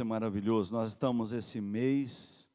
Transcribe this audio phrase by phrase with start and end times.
[0.00, 0.72] É maravilhoso.
[0.72, 2.48] Nós estamos esse mês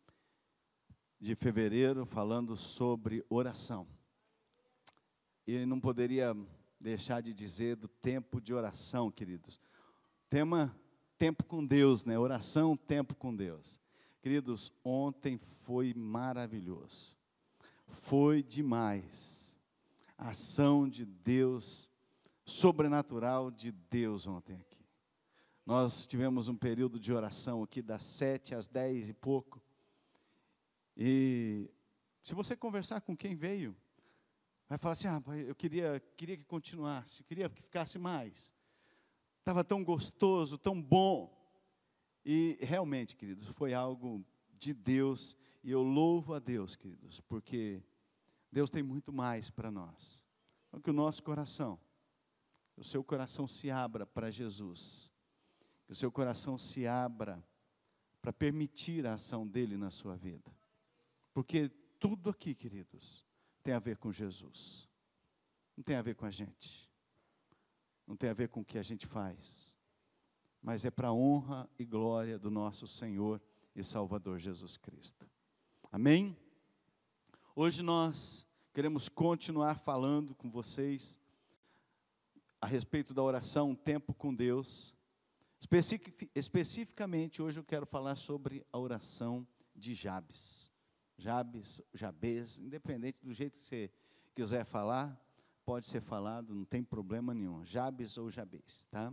[1.20, 3.88] de fevereiro falando sobre oração.
[5.46, 6.36] E não poderia
[6.80, 9.60] deixar de dizer do tempo de oração, queridos.
[10.28, 10.76] Tema
[11.20, 12.18] tempo com Deus, né?
[12.18, 13.80] Oração, tempo com Deus.
[14.24, 17.16] Queridos, ontem foi maravilhoso.
[17.86, 19.56] Foi demais.
[20.18, 21.92] Ação de Deus,
[22.44, 24.75] sobrenatural de Deus ontem aqui.
[25.66, 29.60] Nós tivemos um período de oração aqui das sete às dez e pouco.
[30.96, 31.68] E
[32.22, 33.76] se você conversar com quem veio,
[34.70, 38.54] vai falar assim: ah, eu queria, queria que continuasse, queria que ficasse mais.
[39.40, 41.34] Estava tão gostoso, tão bom.
[42.24, 44.24] E realmente, queridos, foi algo
[44.60, 45.36] de Deus.
[45.64, 47.82] E eu louvo a Deus, queridos, porque
[48.52, 50.24] Deus tem muito mais para nós.
[50.68, 51.80] Então, que o nosso coração,
[52.78, 55.15] o seu coração se abra para Jesus
[55.86, 57.44] que o seu coração se abra
[58.22, 60.52] para permitir a ação dele na sua vida.
[61.34, 63.24] Porque tudo aqui, queridos,
[63.62, 64.90] tem a ver com Jesus.
[65.78, 66.90] Não tem a ver com a gente.
[68.08, 69.76] Não tem a ver com o que a gente faz.
[70.62, 73.42] Mas é para a honra e glória do nosso Senhor
[73.76, 75.30] e Salvador Jesus Cristo.
[75.92, 76.36] Amém?
[77.56, 81.20] Hoje nós queremos continuar falando com vocês
[82.60, 84.95] a respeito da oração, tempo com Deus.
[85.66, 90.72] Especific, especificamente, hoje eu quero falar sobre a oração de Jabes.
[91.18, 93.92] Jabes, Jabez, independente do jeito que você
[94.36, 95.20] quiser falar,
[95.66, 97.66] pode ser falado, não tem problema nenhum.
[97.66, 99.12] Jabes ou Jabez, tá?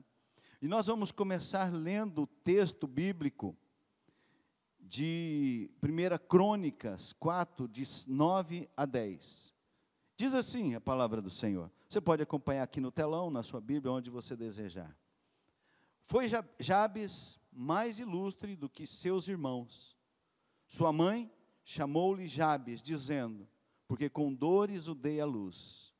[0.60, 3.56] E nós vamos começar lendo o texto bíblico
[4.78, 9.54] de 1 Crônicas 4, de 9 a 10.
[10.18, 11.72] Diz assim a palavra do Senhor.
[11.88, 14.94] Você pode acompanhar aqui no telão, na sua Bíblia, onde você desejar.
[16.04, 16.26] Foi
[16.58, 19.96] Jabes mais ilustre do que seus irmãos.
[20.68, 21.30] Sua mãe
[21.64, 23.48] chamou-lhe Jabes, dizendo:
[23.86, 25.92] Porque com dores o dei à luz.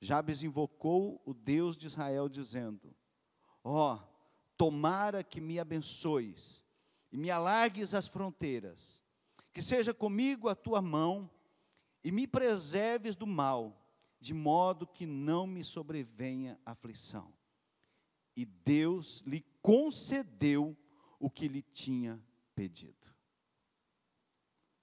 [0.00, 2.94] Jabes invocou o Deus de Israel, dizendo:
[3.64, 3.98] Ó, oh,
[4.56, 6.64] tomara que me abençoes
[7.10, 9.02] e me alargues as fronteiras,
[9.52, 11.30] que seja comigo a tua mão
[12.04, 13.84] e me preserves do mal,
[14.20, 17.32] de modo que não me sobrevenha aflição
[18.38, 20.76] e Deus lhe concedeu
[21.18, 22.22] o que lhe tinha
[22.54, 22.96] pedido.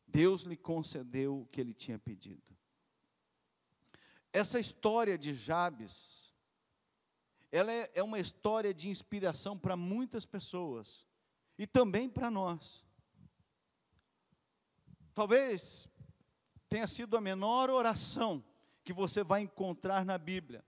[0.07, 2.55] Deus lhe concedeu o que ele tinha pedido.
[4.31, 6.33] Essa história de Jabes,
[7.51, 11.07] ela é, é uma história de inspiração para muitas pessoas
[11.57, 12.85] e também para nós.
[15.13, 15.87] Talvez
[16.67, 18.43] tenha sido a menor oração
[18.83, 20.63] que você vai encontrar na Bíblia.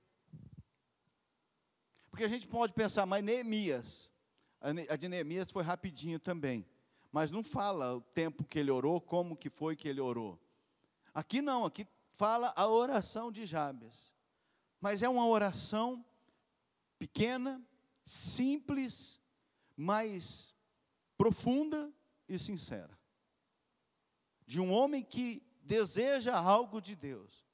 [2.17, 4.11] Porque a gente pode pensar, mas Neemias,
[4.89, 6.67] a de Neemias foi rapidinho também.
[7.11, 10.41] Mas não fala o tempo que ele orou, como que foi que ele orou.
[11.13, 11.85] Aqui não, aqui
[12.15, 14.15] fala a oração de Jabes.
[14.81, 16.03] Mas é uma oração
[16.97, 17.63] pequena,
[18.03, 19.21] simples,
[19.75, 20.55] mas
[21.19, 21.93] profunda
[22.27, 22.97] e sincera.
[24.43, 27.45] De um homem que deseja algo de Deus.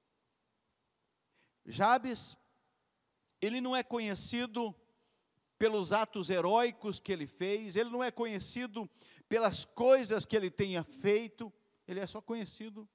[1.66, 2.38] Jabes
[3.46, 4.74] ele não é conhecido
[5.58, 8.90] pelos atos heróicos que ele fez, ele não é conhecido
[9.28, 11.52] pelas coisas que ele tenha feito,
[11.88, 12.88] ele é só conhecido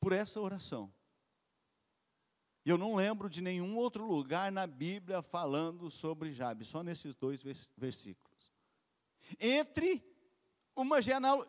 [0.00, 0.92] por essa oração.
[2.64, 7.16] E eu não lembro de nenhum outro lugar na Bíblia falando sobre Jabes, só nesses
[7.16, 7.42] dois
[7.76, 8.52] versículos.
[9.40, 10.02] Entre
[10.74, 11.00] uma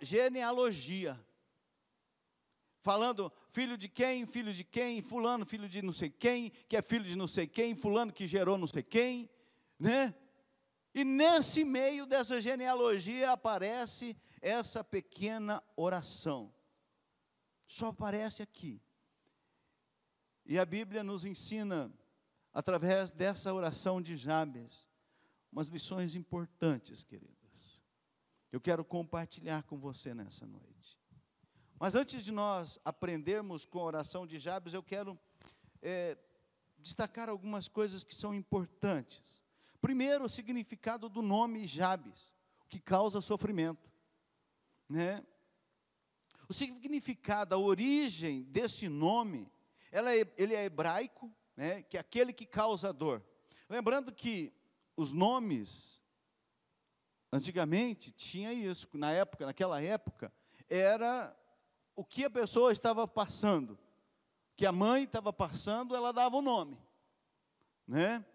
[0.01, 1.19] genealogia
[2.81, 6.81] falando filho de quem, filho de quem, fulano, filho de não sei quem, que é
[6.81, 9.29] filho de não sei quem, fulano que gerou não sei quem,
[9.79, 10.13] né?
[10.93, 16.51] E nesse meio dessa genealogia aparece essa pequena oração.
[17.67, 18.81] Só aparece aqui.
[20.45, 21.93] E a Bíblia nos ensina,
[22.51, 24.87] através dessa oração de Jabes,
[25.51, 27.81] umas lições importantes, queridos.
[28.51, 30.72] Eu quero compartilhar com você nessa noite.
[31.83, 35.19] Mas antes de nós aprendermos com a oração de Jabes, eu quero
[35.81, 36.17] é,
[36.77, 39.43] destacar algumas coisas que são importantes.
[39.81, 42.33] Primeiro, o significado do nome Jabes,
[42.69, 43.91] que causa sofrimento.
[44.87, 45.25] Né?
[46.47, 49.51] O significado, a origem desse nome,
[49.91, 53.21] ela é, ele é hebraico, né, que é aquele que causa dor.
[53.67, 54.53] Lembrando que
[54.95, 56.01] os nomes,
[57.29, 60.31] antigamente, tinha isso, na época, naquela época,
[60.69, 61.37] era
[61.95, 63.77] o que a pessoa estava passando,
[64.55, 66.77] que a mãe estava passando, ela dava o nome,
[67.87, 68.25] né?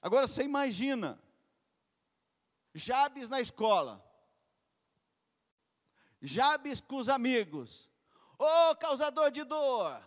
[0.00, 1.18] Agora você imagina,
[2.74, 4.04] Jabes na escola,
[6.24, 7.88] Jabes com os amigos.
[8.38, 10.02] Ô oh, causador de dor.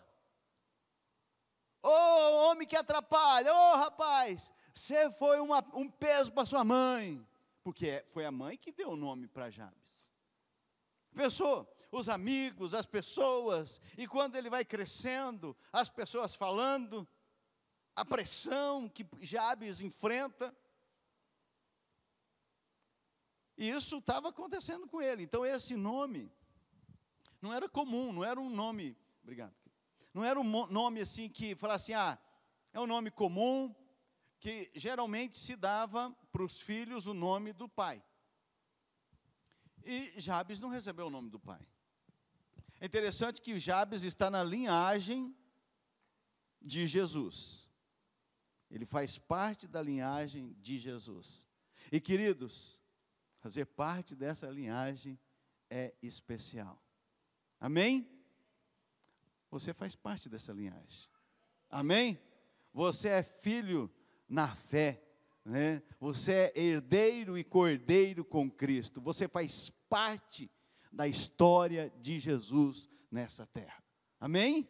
[1.84, 3.54] Ô oh, homem que atrapalha.
[3.54, 7.26] Ô oh, rapaz, você foi uma, um peso para sua mãe.
[7.64, 10.12] Porque foi a mãe que deu o nome para Jabes.
[11.14, 11.68] Pensou?
[11.92, 17.08] Os amigos, as pessoas, e quando ele vai crescendo, as pessoas falando,
[17.96, 20.56] a pressão que Jabes enfrenta.
[23.58, 25.24] E isso estava acontecendo com ele.
[25.24, 26.32] Então, esse nome
[27.42, 28.96] não era comum, não era um nome.
[29.24, 29.56] Obrigado.
[30.14, 32.20] Não era um nome assim que falasse, ah,
[32.74, 33.74] é um nome comum,
[34.40, 38.04] que geralmente se dava para os filhos o nome do pai.
[39.84, 41.66] E Jabes não recebeu o nome do pai.
[42.80, 45.36] É interessante que Jabes está na linhagem
[46.62, 47.68] de Jesus.
[48.70, 51.48] Ele faz parte da linhagem de Jesus.
[51.92, 52.82] E queridos,
[53.40, 55.18] Fazer parte dessa linhagem
[55.70, 56.82] é especial.
[57.60, 58.06] Amém?
[59.50, 61.10] Você faz parte dessa linhagem.
[61.70, 62.20] Amém?
[62.74, 63.90] Você é filho
[64.28, 65.02] na fé.
[65.46, 65.82] Né?
[66.00, 69.00] Você é herdeiro e cordeiro com Cristo.
[69.00, 70.52] Você faz parte
[70.92, 73.84] da história de Jesus nessa terra.
[74.20, 74.68] Amém?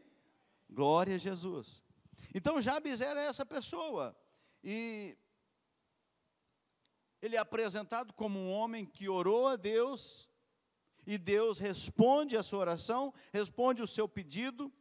[0.70, 1.82] Glória a Jesus.
[2.34, 4.16] Então Jabes era essa pessoa.
[4.64, 5.18] E
[7.22, 10.30] ele é apresentado como um homem que orou a Deus,
[11.06, 14.72] e Deus responde a sua oração, responde o seu pedido,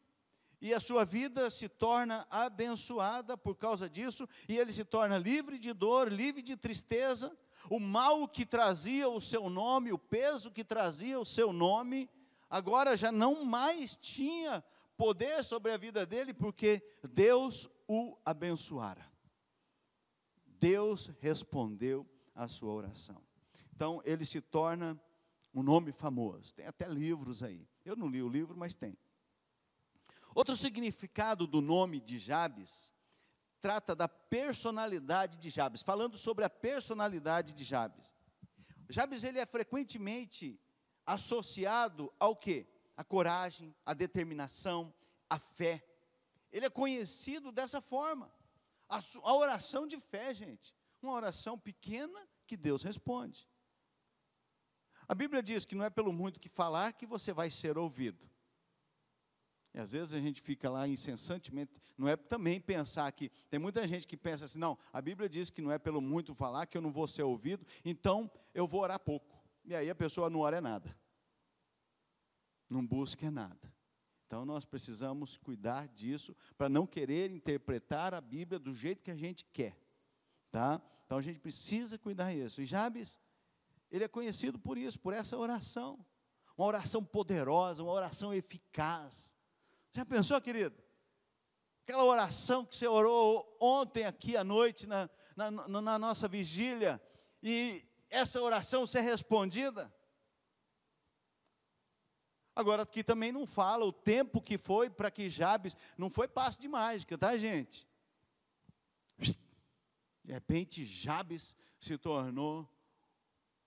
[0.61, 5.59] e a sua vida se torna abençoada por causa disso, e ele se torna livre
[5.59, 7.37] de dor, livre de tristeza.
[7.69, 12.09] O mal que trazia o seu nome, o peso que trazia o seu nome,
[12.49, 14.65] agora já não mais tinha
[14.97, 19.07] poder sobre a vida dele, porque Deus o abençoara.
[20.59, 23.23] Deus respondeu a sua oração.
[23.75, 24.99] Então, ele se torna
[25.53, 26.55] um nome famoso.
[26.55, 27.69] Tem até livros aí.
[27.85, 28.97] Eu não li o livro, mas tem.
[30.35, 32.93] Outro significado do nome de Jabes
[33.67, 38.15] trata da personalidade de Jabes, falando sobre a personalidade de Jabes.
[38.89, 40.61] Jabes ele é frequentemente
[41.05, 42.65] associado ao que?
[42.97, 44.95] A coragem, a determinação,
[45.29, 45.85] a fé.
[46.53, 48.33] Ele é conhecido dessa forma.
[48.89, 50.73] A, a oração de fé, gente
[51.03, 53.49] uma oração pequena que Deus responde.
[55.09, 58.29] A Bíblia diz que não é pelo muito que falar que você vai ser ouvido.
[59.77, 63.87] E às vezes a gente fica lá incessantemente, não é também pensar que, tem muita
[63.87, 66.79] gente que pensa assim, não, a Bíblia diz que não é pelo muito falar que
[66.79, 69.39] eu não vou ser ouvido, então eu vou orar pouco.
[69.67, 70.97] E aí a pessoa não ora é nada.
[72.71, 73.71] Não busca é nada.
[74.27, 79.17] Então nós precisamos cuidar disso para não querer interpretar a Bíblia do jeito que a
[79.17, 79.77] gente quer.
[80.51, 80.81] Tá?
[81.05, 82.63] Então a gente precisa cuidar disso.
[82.63, 83.21] E Jabes,
[83.91, 86.03] ele é conhecido por isso, por essa oração.
[86.57, 89.36] Uma oração poderosa, uma oração eficaz.
[89.97, 90.77] Já pensou, querido?
[91.83, 97.03] Aquela oração que você orou ontem aqui à noite, na, na, na nossa vigília,
[97.43, 99.91] e essa oração ser respondida?
[102.55, 106.61] Agora, aqui também não fala o tempo que foi para que Jabes, não foi passo
[106.61, 107.89] de mágica, tá, gente?
[109.17, 112.69] De repente, Jabes se tornou,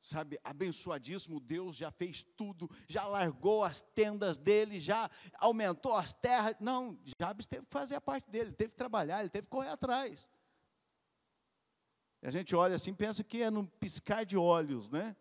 [0.10, 1.40] sabe, abençoadíssimo.
[1.40, 6.56] Deus já fez tudo, já largou as tendas dele, já aumentou as terras.
[6.60, 9.70] Não, Jabes teve que fazer a parte dele, teve que trabalhar, ele teve que correr
[9.70, 10.30] atrás.
[12.22, 15.16] E a gente olha assim, pensa que é num piscar de olhos, né?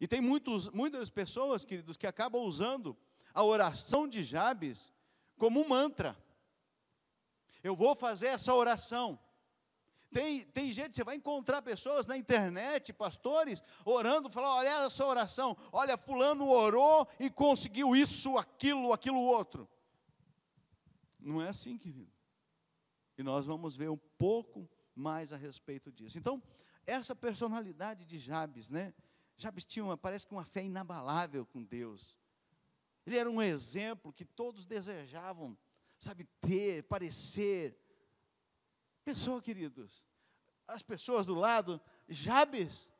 [0.00, 2.96] E tem muitos, muitas pessoas, queridos, que acabam usando
[3.32, 4.92] a oração de Jabes
[5.36, 6.16] como um mantra.
[7.62, 9.18] Eu vou fazer essa oração.
[10.10, 15.56] Tem, tem gente, você vai encontrar pessoas na internet, pastores, orando, falando, olha essa oração,
[15.70, 19.68] olha, fulano orou e conseguiu isso, aquilo, aquilo outro.
[21.18, 22.10] Não é assim, querido.
[23.18, 26.18] E nós vamos ver um pouco mais a respeito disso.
[26.18, 26.42] Então,
[26.86, 28.94] essa personalidade de Jabes, né?
[29.36, 32.16] Jabes tinha, uma, parece que uma fé inabalável com Deus.
[33.06, 35.56] Ele era um exemplo que todos desejavam,
[35.98, 37.78] sabe, ter, parecer,
[39.08, 40.06] Pensou, queridos,
[40.66, 42.90] as pessoas do lado, Jabes,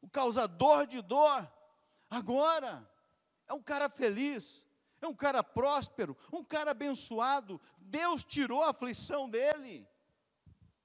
[0.00, 1.46] o causador de dor,
[2.08, 2.90] agora
[3.46, 4.66] é um cara feliz,
[4.98, 7.60] é um cara próspero, um cara abençoado.
[7.76, 9.86] Deus tirou a aflição dele,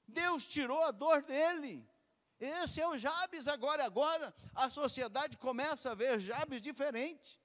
[0.06, 1.90] Deus tirou a dor dele.
[2.38, 3.86] Esse é o Jabes agora.
[3.86, 7.40] Agora a sociedade começa a ver Jabes diferente,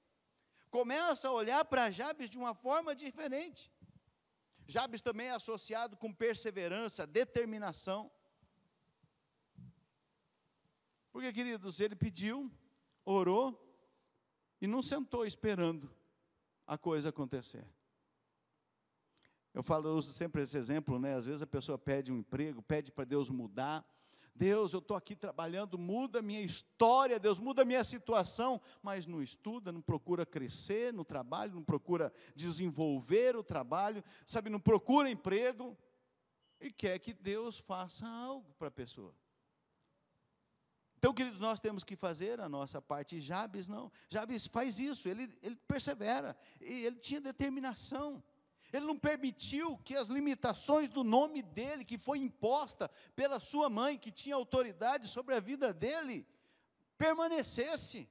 [0.69, 3.71] começa a olhar para Jabes de uma forma diferente.
[4.67, 8.11] Jabes também é associado com perseverança, determinação.
[11.11, 12.51] Porque, queridos, ele pediu,
[13.05, 13.63] orou,
[14.59, 15.89] e não sentou esperando
[16.65, 17.65] a coisa acontecer.
[19.53, 21.15] Eu falo, eu uso sempre esse exemplo, né?
[21.15, 23.83] Às vezes a pessoa pede um emprego, pede para Deus mudar.
[24.37, 29.07] Deus, eu estou aqui trabalhando, muda a minha história, Deus, muda a minha situação, mas
[29.07, 35.09] não estuda, não procura crescer no trabalho, não procura desenvolver o trabalho, sabe, não procura
[35.09, 35.75] emprego,
[36.59, 39.13] e quer que Deus faça algo para a pessoa.
[40.97, 43.19] Então, queridos, nós temos que fazer a nossa parte.
[43.19, 43.91] Jabes não.
[44.09, 48.23] Jabes faz isso, ele, ele persevera, ele tinha determinação.
[48.71, 53.97] Ele não permitiu que as limitações do nome dele, que foi imposta pela sua mãe,
[53.97, 56.27] que tinha autoridade sobre a vida dele,
[56.97, 58.09] permanecesse.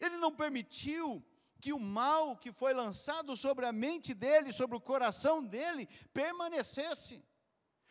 [0.00, 1.24] Ele não permitiu
[1.60, 7.24] que o mal que foi lançado sobre a mente dele, sobre o coração dele, permanecesse.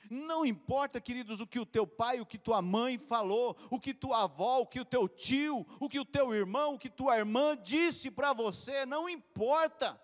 [0.10, 3.94] Não importa, queridos, o que o teu pai, o que tua mãe falou, o que
[3.94, 7.18] tua avó, o que o teu tio, o que o teu irmão, o que tua
[7.18, 10.00] irmã disse para você, não importa.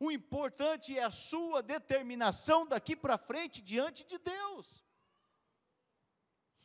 [0.00, 4.84] O importante é a sua determinação daqui para frente diante de Deus.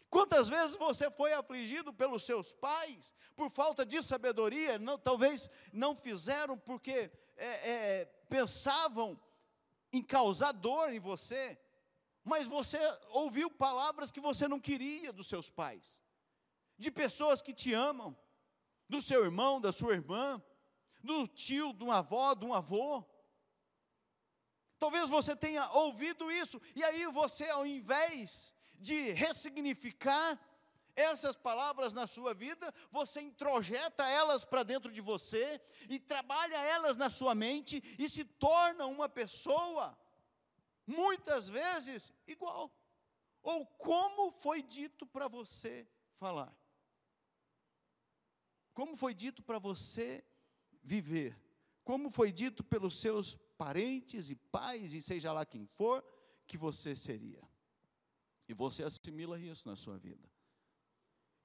[0.10, 4.78] Quantas vezes você foi afligido pelos seus pais por falta de sabedoria?
[4.78, 9.20] Não, talvez não fizeram porque é, é, pensavam
[9.92, 11.60] em causar dor em você,
[12.24, 16.04] mas você ouviu palavras que você não queria dos seus pais,
[16.78, 18.16] de pessoas que te amam,
[18.88, 20.40] do seu irmão, da sua irmã,
[21.04, 23.04] do tio, de uma avó, de um avô.
[24.84, 30.38] Talvez você tenha ouvido isso, e aí você, ao invés de ressignificar
[30.94, 36.98] essas palavras na sua vida, você introjeta elas para dentro de você e trabalha elas
[36.98, 39.98] na sua mente e se torna uma pessoa,
[40.86, 42.70] muitas vezes, igual.
[43.42, 45.88] Ou como foi dito para você
[46.18, 46.54] falar.
[48.74, 50.26] Como foi dito para você
[50.84, 51.42] viver.
[51.86, 56.04] Como foi dito pelos seus parentes e pais, e seja lá quem for,
[56.46, 57.42] que você seria.
[58.46, 60.30] E você assimila isso na sua vida.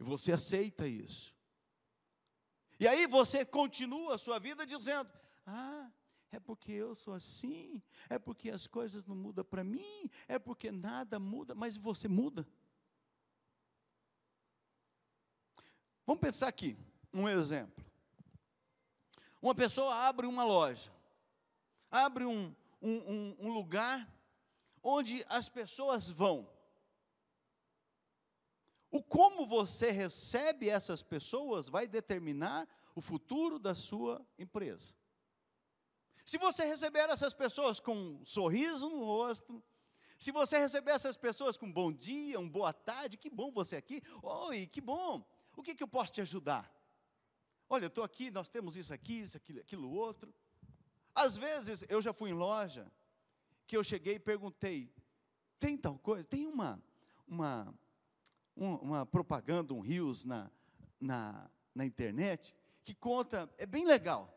[0.00, 1.32] E você aceita isso.
[2.80, 5.08] E aí você continua a sua vida dizendo:
[5.46, 5.92] Ah,
[6.32, 10.72] é porque eu sou assim, é porque as coisas não mudam para mim, é porque
[10.72, 12.44] nada muda, mas você muda.
[16.04, 16.76] Vamos pensar aqui,
[17.14, 17.84] um exemplo.
[19.40, 20.97] Uma pessoa abre uma loja
[21.90, 24.12] abre um, um, um lugar
[24.82, 26.48] onde as pessoas vão.
[28.90, 34.94] O como você recebe essas pessoas vai determinar o futuro da sua empresa.
[36.24, 39.62] Se você receber essas pessoas com um sorriso no rosto,
[40.18, 43.76] se você receber essas pessoas com um bom dia, um boa tarde, que bom você
[43.76, 45.24] aqui, oi, que bom,
[45.56, 46.70] o que, que eu posso te ajudar?
[47.68, 50.34] Olha, eu estou aqui, nós temos isso aqui, isso, aquilo, aquilo outro.
[51.18, 52.90] Às vezes eu já fui em loja
[53.66, 54.92] que eu cheguei e perguntei:
[55.58, 56.24] tem tal coisa?
[56.24, 56.80] Tem uma
[57.26, 57.74] uma
[58.54, 60.50] uma propaganda, um rios na,
[61.00, 64.32] na, na internet que conta, é bem legal.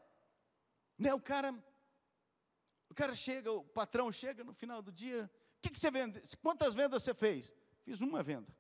[0.98, 1.14] Né?
[1.14, 1.54] O cara
[2.90, 6.22] o cara chega, o patrão chega no final do dia, o que, que você vende?
[6.42, 7.54] Quantas vendas você fez?
[7.84, 8.54] Fiz uma venda.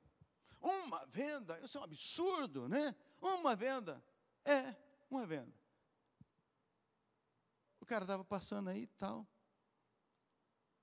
[0.61, 1.59] Uma venda?
[1.61, 2.95] Isso é um absurdo, né?
[3.19, 4.01] Uma venda.
[4.45, 4.75] É,
[5.09, 5.51] uma venda.
[7.81, 9.27] O cara estava passando aí e tal.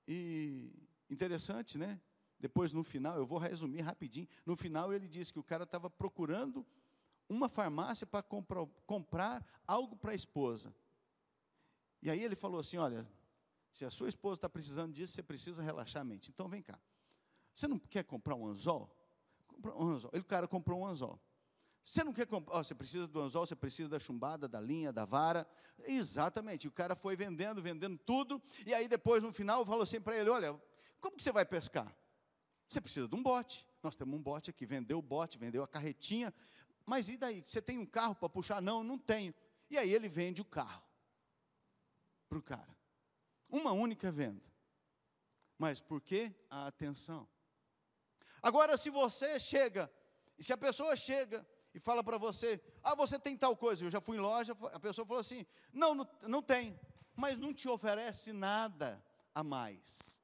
[0.07, 0.71] E
[1.09, 1.99] interessante, né?
[2.39, 4.27] Depois, no final, eu vou resumir rapidinho.
[4.45, 6.65] No final, ele disse que o cara estava procurando
[7.27, 10.73] uma farmácia para comprar, comprar algo para a esposa.
[12.01, 13.07] E aí ele falou assim: Olha,
[13.71, 16.29] se a sua esposa está precisando disso, você precisa relaxar a mente.
[16.29, 16.79] Então vem cá.
[17.53, 18.89] Você não quer comprar um anzol?
[19.47, 20.11] Compra um anzol.
[20.13, 21.19] Ele, o cara comprou um anzol.
[21.89, 24.93] Você não quer comprar, oh, você precisa do anzol, você precisa da chumbada, da linha,
[24.93, 25.47] da vara.
[25.79, 26.67] Exatamente.
[26.67, 30.29] O cara foi vendendo, vendendo tudo, e aí depois no final falou assim para ele:
[30.29, 30.53] "Olha,
[31.01, 31.91] como que você vai pescar?
[32.67, 33.65] Você precisa de um bote.
[33.81, 36.31] Nós temos um bote aqui, vendeu o bote, vendeu a carretinha.
[36.85, 37.41] Mas e daí?
[37.43, 38.61] Você tem um carro para puxar?
[38.61, 39.33] Não, não tenho.
[39.67, 40.83] E aí ele vende o carro
[42.29, 42.77] para o cara.
[43.49, 44.45] Uma única venda.
[45.57, 47.27] Mas por que a atenção?
[48.43, 49.91] Agora, se você chega,
[50.37, 51.43] e se a pessoa chega
[51.79, 53.85] e fala para você: ah, você tem tal coisa.
[53.85, 56.77] Eu já fui em loja, a pessoa falou assim: não, não, não tem,
[57.15, 60.21] mas não te oferece nada a mais.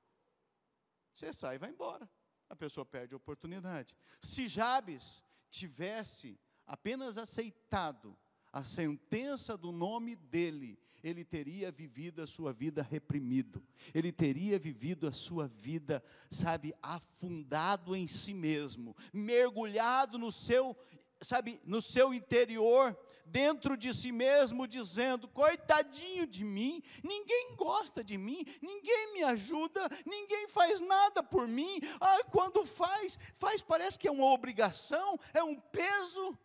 [1.13, 2.09] Você sai e vai embora.
[2.49, 3.95] A pessoa perde a oportunidade.
[4.19, 8.15] Se Jabes tivesse apenas aceitado
[8.51, 15.07] a sentença do nome dele, ele teria vivido a sua vida reprimido, ele teria vivido
[15.07, 20.75] a sua vida, sabe, afundado em si mesmo, mergulhado no seu
[21.21, 28.17] sabe, no seu interior, dentro de si mesmo, dizendo: coitadinho de mim, ninguém gosta de
[28.17, 31.79] mim, ninguém me ajuda, ninguém faz nada por mim.
[31.99, 36.37] Ah, quando faz, faz parece que é uma obrigação, é um peso.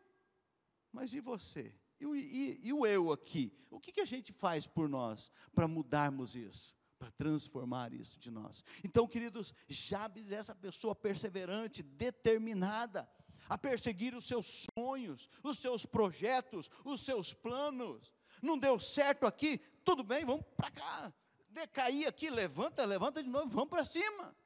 [0.92, 1.74] Mas e você?
[2.00, 3.52] E, e, e o eu aqui?
[3.70, 6.78] O que, que a gente faz por nós para mudarmos isso?
[7.00, 8.62] para transformar isso de nós.
[8.84, 13.08] Então, queridos, Jabes é essa pessoa perseverante, determinada
[13.50, 18.14] a perseguir os seus sonhos, os seus projetos, os seus planos.
[18.40, 21.12] Não deu certo aqui, tudo bem, vamos para cá.
[21.48, 24.36] Decair aqui, levanta, levanta de novo, vamos para cima.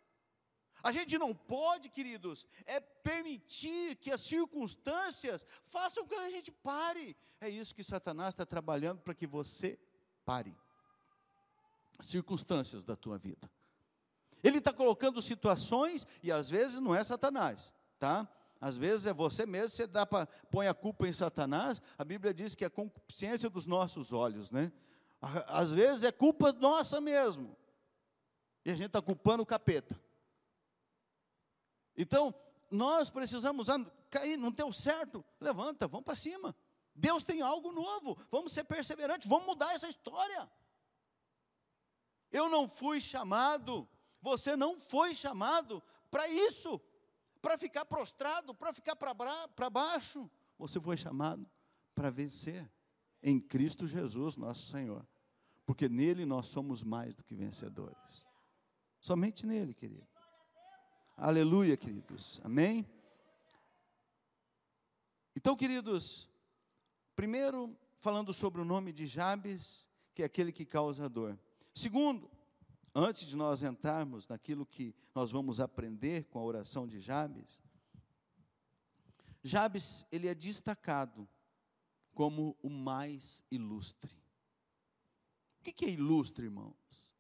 [0.83, 6.51] A gente não pode, queridos, é permitir que as circunstâncias façam com que a gente
[6.51, 7.15] pare.
[7.43, 9.79] É isso que Satanás está trabalhando para que você
[10.25, 10.57] pare.
[12.01, 13.51] Circunstâncias da tua vida.
[14.43, 18.29] Ele está colocando situações, e às vezes não é Satanás, tá?
[18.65, 21.83] Às vezes é você mesmo, você dá pra, põe a culpa em Satanás.
[21.99, 24.73] A Bíblia diz que é concupiscência dos nossos olhos, né?
[25.21, 27.55] Às vezes é culpa nossa mesmo.
[28.65, 30.01] E a gente está culpando o capeta.
[31.95, 32.35] Então,
[32.71, 33.67] nós precisamos
[34.09, 36.57] cair, não deu certo, levanta, vamos para cima.
[36.95, 40.51] Deus tem algo novo, vamos ser perseverantes, vamos mudar essa história.
[42.33, 43.87] Eu não fui chamado,
[44.23, 46.81] você não foi chamado para isso
[47.45, 50.31] para ficar prostrado, para ficar para baixo.
[50.59, 51.47] Você foi chamado
[51.95, 52.67] para vencer
[53.23, 55.07] em Cristo Jesus, nosso Senhor.
[55.67, 58.27] Porque nele nós somos mais do que vencedores.
[58.99, 60.09] Somente nele, querido.
[61.19, 62.41] Aleluia, queridos.
[62.43, 62.89] Amém?
[65.37, 66.31] Então, queridos,
[67.15, 71.39] primeiro, falando sobre o nome de Jabes, que é aquele que causa dor.
[71.75, 72.31] Segundo,
[72.95, 77.63] antes de nós entrarmos naquilo que nós vamos aprender com a oração de Jabes,
[79.43, 81.29] Jabes, ele é destacado
[82.15, 84.17] como o mais ilustre.
[85.61, 87.15] O que é ilustre, irmãos?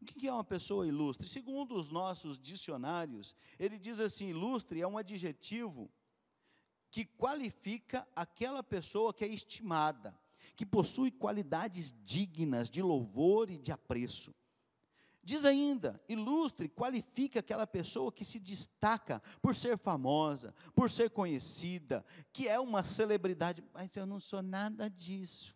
[0.00, 1.28] O que é uma pessoa ilustre?
[1.28, 5.90] Segundo os nossos dicionários, ele diz assim: ilustre é um adjetivo
[6.90, 10.18] que qualifica aquela pessoa que é estimada,
[10.56, 14.34] que possui qualidades dignas de louvor e de apreço.
[15.22, 22.04] Diz ainda, ilustre, qualifica aquela pessoa que se destaca por ser famosa, por ser conhecida,
[22.32, 25.54] que é uma celebridade, mas eu não sou nada disso.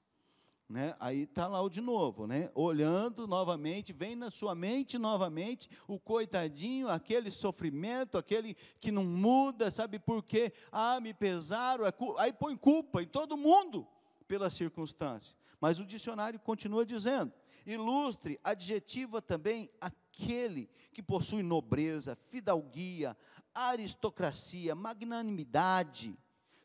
[0.69, 0.95] Né?
[0.99, 2.51] Aí está lá o de novo, né?
[2.55, 9.71] olhando novamente, vem na sua mente novamente o coitadinho, aquele sofrimento, aquele que não muda,
[9.71, 10.53] sabe por quê?
[10.73, 13.87] Ah, me pesaram, é aí põe culpa em todo mundo
[14.27, 15.37] pela circunstância.
[15.61, 17.33] Mas o dicionário continua dizendo:
[17.67, 23.17] Ilustre adjetiva também aquele que possui nobreza, fidalguia,
[23.55, 26.17] aristocracia, magnanimidade.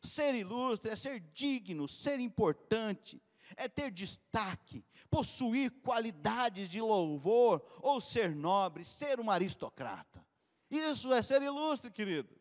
[0.02, 3.22] Ser ilustre é ser digno, ser importante,
[3.56, 10.24] é ter destaque, possuir qualidades de louvor, ou ser nobre, ser um aristocrata.
[10.70, 12.38] Isso é ser ilustre, querido.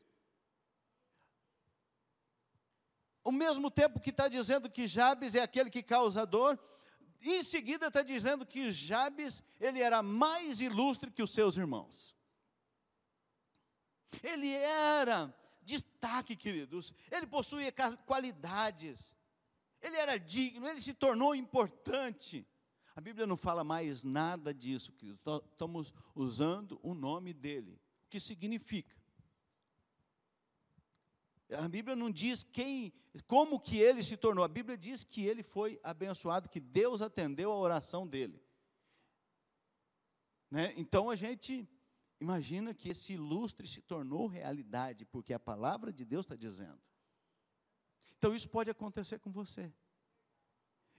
[3.24, 6.58] Ao mesmo tempo que está dizendo que Jabes é aquele que causa dor,
[7.22, 12.16] em seguida está dizendo que Jabes, ele era mais ilustre que os seus irmãos.
[14.24, 16.94] Ele era destaque, queridos.
[17.12, 17.74] Ele possuía
[18.06, 19.16] qualidades.
[19.82, 22.48] Ele era digno, ele se tornou importante.
[22.96, 25.22] A Bíblia não fala mais nada disso, queridos.
[25.52, 27.80] Estamos usando o nome dele.
[28.06, 28.99] O que significa?
[31.52, 32.94] A Bíblia não diz quem,
[33.26, 34.44] como que ele se tornou.
[34.44, 38.42] A Bíblia diz que ele foi abençoado, que Deus atendeu a oração dele.
[40.50, 40.74] Né?
[40.78, 41.68] Então a gente
[42.20, 46.82] imagina que esse ilustre se tornou realidade, porque a palavra de Deus está dizendo.
[48.18, 49.74] Então isso pode acontecer com você.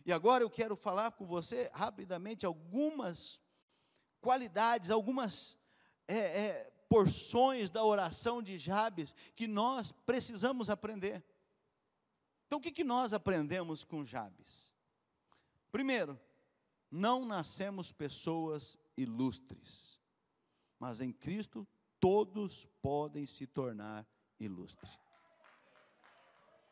[0.04, 3.40] E agora eu quero falar com você rapidamente algumas
[4.20, 5.58] qualidades, algumas
[6.08, 11.24] é, é, porções da oração de Jabes que nós precisamos aprender.
[12.46, 14.74] Então, o que, que nós aprendemos com Jabes?
[15.70, 16.20] Primeiro,
[16.90, 20.00] não nascemos pessoas ilustres,
[20.80, 21.64] mas em Cristo
[22.00, 24.04] todos podem se tornar
[24.40, 24.98] ilustres.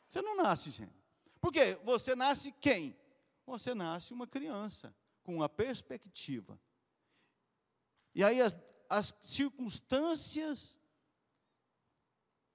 [0.09, 0.99] Você não nasce, gente.
[1.41, 1.79] Por quê?
[1.85, 2.99] Você nasce quem?
[3.47, 6.61] Você nasce uma criança, com uma perspectiva.
[8.17, 8.57] E aí as,
[8.89, 10.79] as circunstâncias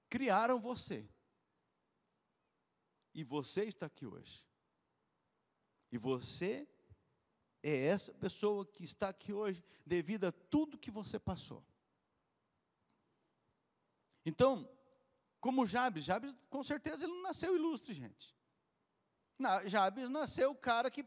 [0.08, 1.08] criaram você.
[3.14, 4.44] E você está aqui hoje.
[5.92, 6.68] E você
[7.62, 11.64] é essa pessoa que está aqui hoje devido a tudo que você passou.
[14.24, 14.68] Então,
[15.44, 16.06] Como Jabes.
[16.06, 18.34] Jabes, com certeza, ele não nasceu ilustre, gente.
[19.66, 21.04] Jabes nasceu o cara que,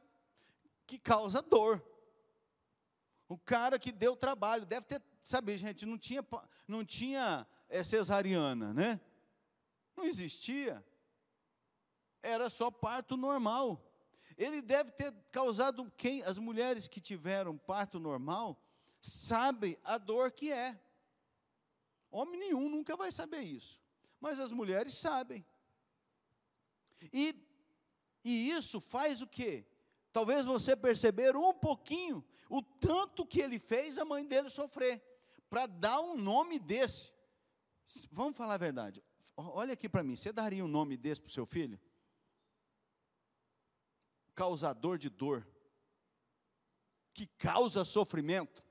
[0.86, 1.84] que causa dor.
[3.28, 4.64] O cara que deu trabalho.
[4.64, 6.26] Deve ter, sabe, gente, não tinha,
[6.68, 9.00] não tinha é, cesariana, né?
[9.96, 10.84] Não existia.
[12.24, 13.84] Era só parto normal.
[14.38, 18.62] Ele deve ter causado quem as mulheres que tiveram parto normal
[19.02, 20.80] sabem a dor que é.
[22.10, 23.82] Homem nenhum nunca vai saber isso,
[24.22, 25.46] mas as mulheres sabem.
[27.12, 27.36] E,
[28.24, 29.66] e isso faz o quê?
[30.14, 35.04] Talvez você perceber um pouquinho o tanto que ele fez a mãe dele sofrer
[35.50, 37.14] para dar um nome desse.
[38.12, 39.04] Vamos falar a verdade.
[39.36, 41.80] Olha aqui para mim, você daria um nome desse para o seu filho?
[44.38, 45.48] causador de dor,
[47.12, 48.64] que causa sofrimento.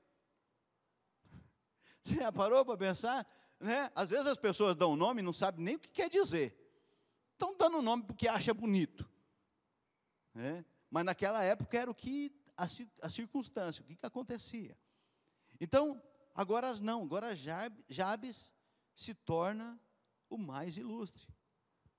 [2.01, 3.27] Você já parou para pensar?
[3.59, 3.91] Né?
[3.93, 6.55] Às vezes as pessoas dão um nome e não sabem nem o que quer dizer.
[7.33, 9.05] Estão dando um nome porque acha bonito.
[10.33, 10.63] Né?
[10.89, 12.65] Mas naquela época era o que a,
[13.01, 14.79] a circunstância, o que, que acontecia.
[15.59, 16.01] Então,
[16.37, 18.53] agora não, agora Jabes
[18.95, 19.77] se torna
[20.29, 21.27] o mais ilustre.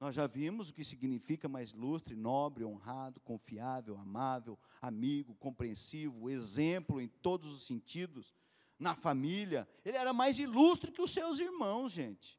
[0.00, 7.00] Nós já vimos o que significa mais ilustre, nobre, honrado, confiável, amável, amigo, compreensivo, exemplo
[7.00, 8.32] em todos os sentidos.
[8.78, 12.38] Na família, ele era mais ilustre que os seus irmãos, gente.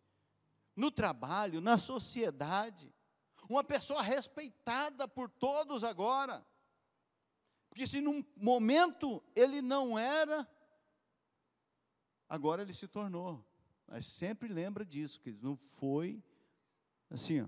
[0.74, 2.96] No trabalho, na sociedade.
[3.50, 6.46] Uma pessoa respeitada por todos agora.
[7.70, 10.48] Porque se num momento ele não era,
[12.30, 13.46] agora ele se tornou.
[13.88, 16.24] Mas sempre lembra disso, que não foi
[17.10, 17.48] Assim, ó.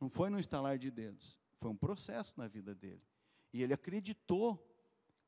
[0.00, 3.02] Não foi no instalar de dedos, foi um processo na vida dele.
[3.52, 4.64] E ele acreditou,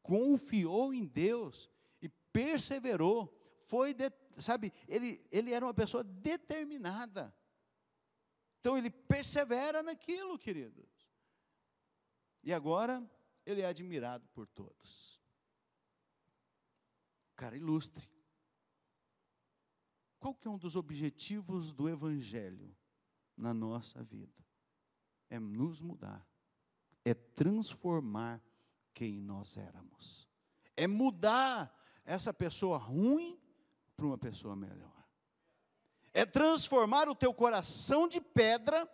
[0.00, 1.68] confiou em Deus
[2.00, 3.36] e perseverou.
[3.64, 7.34] Foi, de, sabe, ele, ele era uma pessoa determinada.
[8.60, 10.88] Então ele persevera naquilo, queridos.
[12.44, 13.04] E agora
[13.44, 15.20] ele é admirado por todos.
[17.34, 18.08] Cara ilustre.
[20.20, 22.72] Qual que é um dos objetivos do evangelho?
[23.40, 24.44] na nossa vida.
[25.28, 26.26] É nos mudar,
[27.04, 28.42] é transformar
[28.92, 30.28] quem nós éramos,
[30.76, 33.40] é mudar essa pessoa ruim
[33.96, 35.06] para uma pessoa melhor,
[36.12, 38.88] é transformar o teu coração de pedra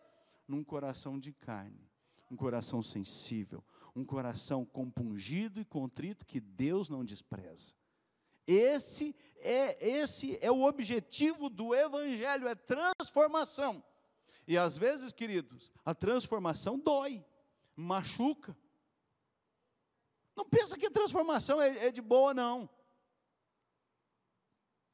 [0.46, 1.90] num coração de carne,
[2.30, 7.74] um coração sensível, um coração compungido e contrito que Deus não despreza.
[8.46, 13.82] Esse é esse é o objetivo do evangelho, é transformação.
[14.46, 17.24] E às vezes, queridos, a transformação dói,
[17.74, 18.56] machuca.
[20.34, 22.68] Não pensa que a transformação é, é de boa, não.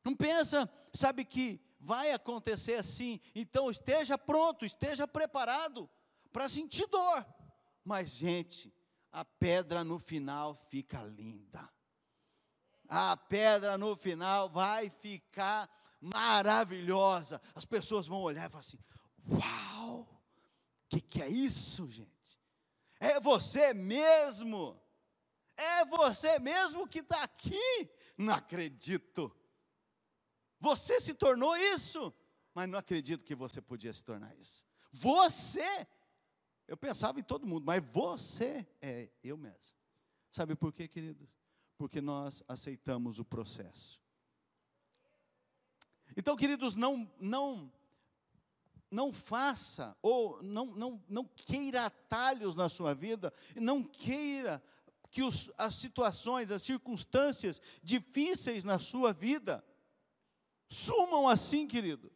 [0.04, 3.20] Não pensa, sabe, que vai acontecer assim.
[3.34, 5.88] Então esteja pronto, esteja preparado
[6.32, 7.26] para sentir dor.
[7.84, 8.72] Mas, gente,
[9.10, 11.68] a pedra no final fica linda.
[12.94, 15.66] A pedra no final vai ficar
[15.98, 17.40] maravilhosa.
[17.54, 18.78] As pessoas vão olhar e falar assim:
[19.30, 20.00] Uau!
[20.02, 22.38] O que, que é isso, gente?
[23.00, 24.78] É você mesmo.
[25.56, 27.90] É você mesmo que está aqui.
[28.18, 29.34] Não acredito.
[30.60, 32.12] Você se tornou isso,
[32.52, 34.66] mas não acredito que você podia se tornar isso.
[34.92, 35.88] Você,
[36.68, 39.78] eu pensava em todo mundo, mas você é eu mesmo.
[40.30, 41.41] Sabe por quê, queridos?
[41.82, 44.00] Porque nós aceitamos o processo.
[46.16, 47.72] Então, queridos, não, não
[48.88, 54.62] não faça, ou não, não, não queira atalhos na sua vida, não queira
[55.10, 59.64] que os, as situações, as circunstâncias difíceis na sua vida
[60.68, 62.12] sumam assim, querido.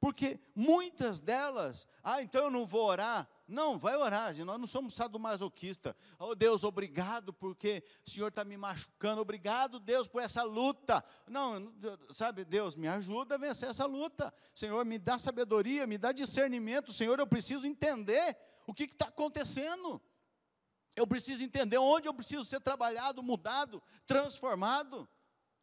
[0.00, 4.94] Porque muitas delas, ah, então eu não vou orar, não, vai orar, nós não somos
[4.94, 5.94] sadomasoquista.
[6.18, 9.20] Oh Deus, obrigado porque o Senhor está me machucando.
[9.20, 11.04] Obrigado, Deus, por essa luta.
[11.28, 11.72] Não,
[12.12, 14.32] sabe, Deus, me ajuda a vencer essa luta.
[14.54, 16.92] Senhor, me dá sabedoria, me dá discernimento.
[16.92, 18.34] Senhor, eu preciso entender
[18.66, 20.00] o que está acontecendo.
[20.96, 25.06] Eu preciso entender onde eu preciso ser trabalhado, mudado, transformado.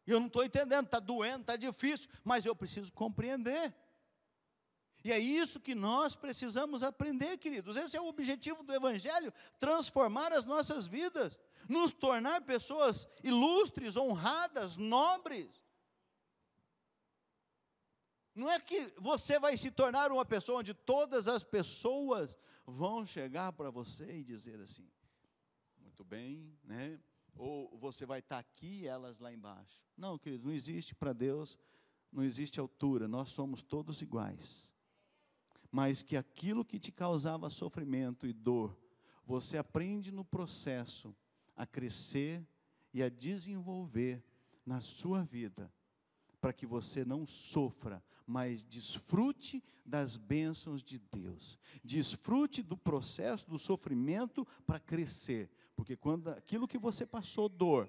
[0.06, 3.74] Eu não estou entendendo, está doendo, está difícil, mas eu preciso compreender.
[5.04, 7.76] E é isso que nós precisamos aprender, queridos.
[7.76, 11.38] Esse é o objetivo do Evangelho: transformar as nossas vidas,
[11.68, 15.62] nos tornar pessoas ilustres, honradas, nobres.
[18.34, 23.52] Não é que você vai se tornar uma pessoa onde todas as pessoas vão chegar
[23.52, 24.88] para você e dizer assim:
[25.78, 26.98] muito bem, né?
[27.34, 29.82] Ou você vai estar aqui e elas lá embaixo.
[29.96, 31.58] Não, querido, não existe para Deus,
[32.10, 34.71] não existe altura, nós somos todos iguais.
[35.72, 38.78] Mas que aquilo que te causava sofrimento e dor,
[39.24, 41.16] você aprende no processo
[41.56, 42.46] a crescer
[42.92, 44.22] e a desenvolver
[44.66, 45.72] na sua vida,
[46.42, 51.58] para que você não sofra, mas desfrute das bênçãos de Deus.
[51.82, 57.88] Desfrute do processo do sofrimento para crescer, porque quando aquilo que você passou dor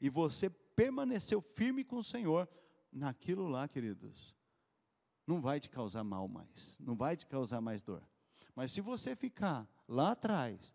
[0.00, 2.48] e você permaneceu firme com o Senhor,
[2.92, 4.34] naquilo lá, queridos,
[5.26, 8.02] não vai te causar mal mais, não vai te causar mais dor.
[8.54, 10.74] Mas se você ficar lá atrás,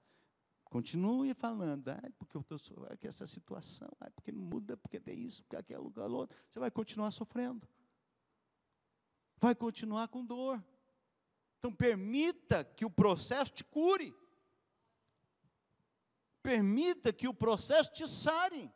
[0.65, 4.99] continue falando, ah, porque eu estou é que essa situação, ah, porque não muda, porque
[4.99, 7.67] tem isso, porque aquilo, aquilo outro, você vai continuar sofrendo.
[9.39, 10.63] Vai continuar com dor.
[11.57, 14.13] Então permita que o processo te cure.
[16.41, 18.71] Permita que o processo te sare.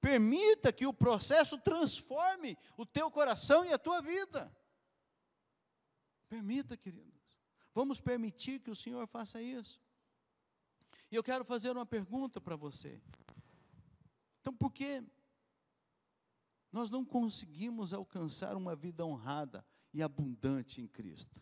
[0.00, 4.52] Permita que o processo transforme o teu coração e a tua vida.
[6.32, 7.38] Permita, queridos.
[7.74, 9.78] Vamos permitir que o Senhor faça isso.
[11.10, 13.02] E eu quero fazer uma pergunta para você.
[14.40, 15.04] Então, por que
[16.72, 21.38] nós não conseguimos alcançar uma vida honrada e abundante em Cristo?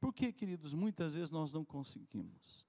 [0.00, 2.66] Por que, queridos, muitas vezes nós não conseguimos?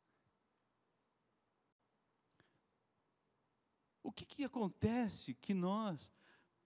[4.04, 6.12] O que, que acontece que nós,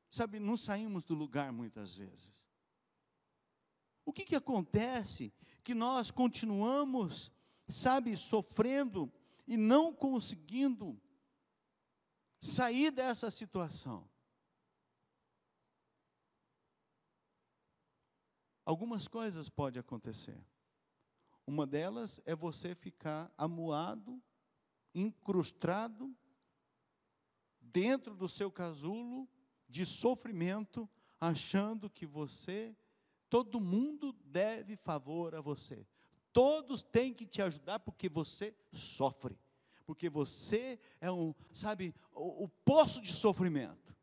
[0.10, 2.45] sabe, não saímos do lugar muitas vezes?
[4.08, 5.34] O que, que acontece
[5.65, 7.30] que nós continuamos,
[7.67, 9.12] sabe, sofrendo
[9.46, 10.98] e não conseguindo
[12.39, 14.10] sair dessa situação?
[18.63, 20.41] Algumas coisas podem acontecer.
[21.46, 24.24] Uma delas é você ficar amuado,
[24.96, 26.15] incrustado
[27.60, 29.28] dentro do seu casulo
[29.67, 30.89] de sofrimento,
[31.20, 32.74] achando que você,
[33.29, 35.85] todo mundo deve favor a você.
[36.31, 39.37] Todos têm que te ajudar porque você sofre.
[39.85, 43.95] Porque você é um, sabe, o, o poço de sofrimento.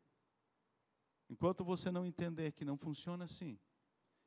[1.29, 3.59] Enquanto você não entender que não funciona assim,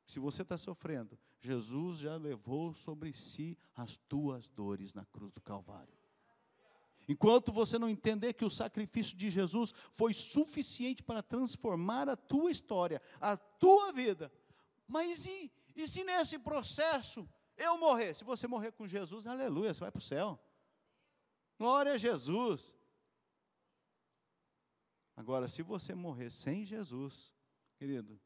[0.04, 5.40] se você está sofrendo, Jesus já levou sobre si as tuas dores na cruz do
[5.40, 5.98] Calvário.
[7.08, 12.50] Enquanto você não entender que o sacrifício de Jesus foi suficiente para transformar a tua
[12.50, 14.30] história, a tua vida.
[14.88, 18.14] Mas e, e se nesse processo eu morrer?
[18.14, 20.40] Se você morrer com Jesus, aleluia, você vai para o céu.
[21.58, 22.74] Glória a Jesus.
[25.14, 27.32] Agora, se você morrer sem Jesus,
[27.76, 28.18] querido,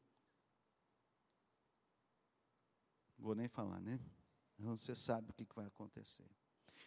[3.17, 3.99] vou nem falar, né?
[4.57, 6.29] Você sabe o que vai acontecer.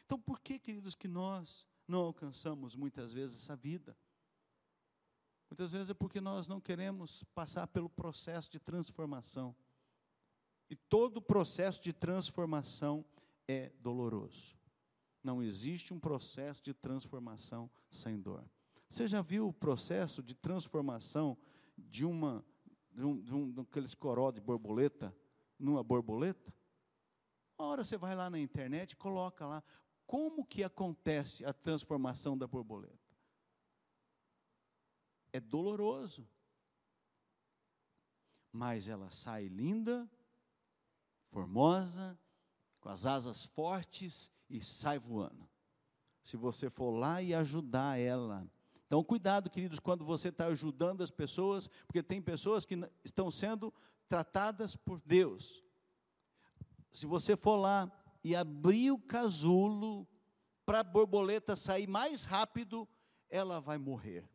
[0.05, 3.97] Então, por que, queridos, que nós não alcançamos muitas vezes essa vida.
[5.49, 9.55] Muitas vezes é porque nós não queremos passar pelo processo de transformação.
[10.69, 13.05] E todo processo de transformação
[13.47, 14.57] é doloroso.
[15.23, 18.45] Não existe um processo de transformação sem dor.
[18.89, 21.37] Você já viu o processo de transformação
[21.77, 22.45] de uma
[22.93, 25.15] de um, de um daqueles coró de borboleta
[25.59, 26.55] numa borboleta?
[27.59, 29.63] Uma hora você vai lá na internet e coloca lá
[30.07, 33.17] como que acontece a transformação da borboleta?
[35.33, 36.29] É doloroso.
[38.53, 40.09] Mas ela sai linda,
[41.37, 42.18] formosa,
[42.81, 45.46] com as asas fortes e sai voando.
[46.22, 48.51] Se você for lá e ajudar ela.
[48.87, 53.70] Então, cuidado, queridos, quando você está ajudando as pessoas, porque tem pessoas que estão sendo
[54.09, 55.62] tratadas por Deus.
[56.90, 57.92] Se você for lá
[58.25, 60.09] e abrir o casulo
[60.64, 62.88] para a borboleta sair mais rápido,
[63.29, 64.27] ela vai morrer,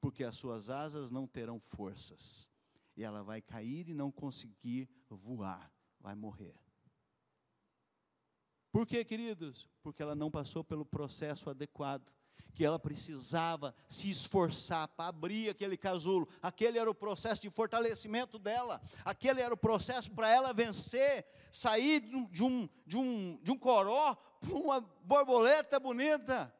[0.00, 2.50] porque as suas asas não terão forças,
[2.96, 6.54] e ela vai cair e não conseguir voar, vai morrer.
[8.72, 9.68] Por quê, queridos?
[9.82, 12.10] Porque ela não passou pelo processo adequado
[12.54, 16.28] que ela precisava se esforçar para abrir aquele casulo.
[16.42, 18.80] Aquele era o processo de fortalecimento dela.
[19.04, 24.14] Aquele era o processo para ela vencer, sair de um, de um, de um coró
[24.14, 26.54] para uma borboleta bonita.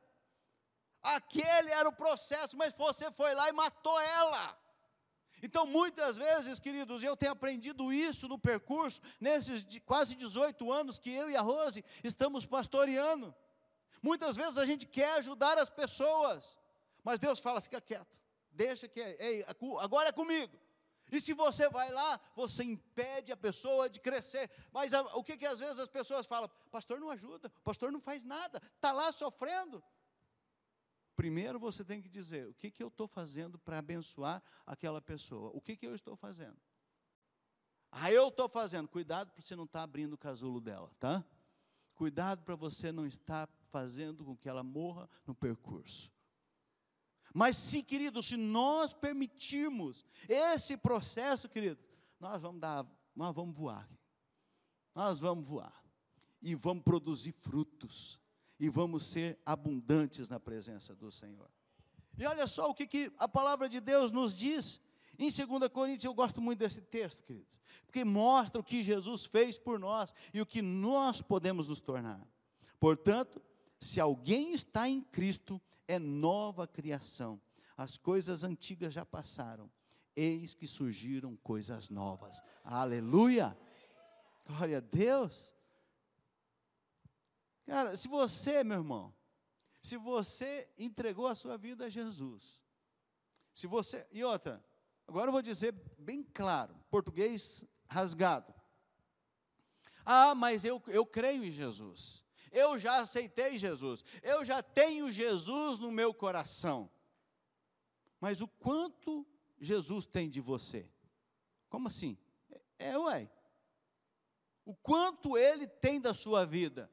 [1.03, 4.60] Aquele era o processo, mas você foi lá e matou ela.
[5.43, 11.11] Então, muitas vezes, queridos, eu tenho aprendido isso no percurso, nesses quase 18 anos que
[11.11, 13.35] eu e a Rose estamos pastoreando.
[14.03, 16.57] Muitas vezes a gente quer ajudar as pessoas,
[17.05, 18.17] mas Deus fala: fica quieto,
[18.51, 19.45] deixa que é,
[19.79, 20.59] agora é comigo.
[21.13, 24.49] E se você vai lá, você impede a pessoa de crescer.
[24.71, 26.49] Mas a, o que, que às vezes as pessoas falam?
[26.71, 29.83] Pastor não ajuda, pastor não faz nada, está lá sofrendo.
[31.21, 35.51] Primeiro você tem que dizer: o que, que eu estou fazendo para abençoar aquela pessoa?
[35.53, 36.57] O que, que eu estou fazendo?
[37.93, 38.89] Ah, eu estou fazendo.
[38.89, 41.23] Cuidado para você não estar tá abrindo o casulo dela, tá?
[41.95, 46.11] Cuidado para você não estar fazendo com que ela morra no percurso.
[47.35, 51.79] Mas se, querido, se nós permitirmos esse processo, querido,
[52.19, 53.87] nós vamos dar, nós vamos voar.
[54.95, 55.85] Nós vamos voar
[56.41, 58.19] e vamos produzir frutos
[58.61, 61.51] e vamos ser abundantes na presença do Senhor.
[62.17, 64.81] E olha só o que, que a palavra de Deus nos diz
[65.21, 69.59] em 2 Coríntios, eu gosto muito desse texto, queridos, porque mostra o que Jesus fez
[69.59, 72.27] por nós e o que nós podemos nos tornar.
[72.79, 73.43] Portanto,
[73.79, 77.39] se alguém está em Cristo, é nova criação.
[77.77, 79.71] As coisas antigas já passaram,
[80.17, 82.43] eis que surgiram coisas novas.
[82.65, 83.55] Aleluia!
[84.47, 85.55] Glória a Deus.
[87.67, 89.15] Cara, se você, meu irmão,
[89.83, 92.63] se você entregou a sua vida a Jesus,
[93.55, 94.65] se você, e outra,
[95.07, 98.55] agora eu vou dizer bem claro, português rasgado.
[100.05, 105.79] Ah, mas eu, eu creio em Jesus, eu já aceitei Jesus, eu já tenho Jesus
[105.79, 106.91] no meu coração.
[108.21, 109.27] Mas o quanto
[109.59, 110.91] Jesus tem de você?
[111.69, 112.19] Como assim?
[112.79, 113.31] É, é ué.
[114.65, 116.91] O quanto ele tem da sua vida?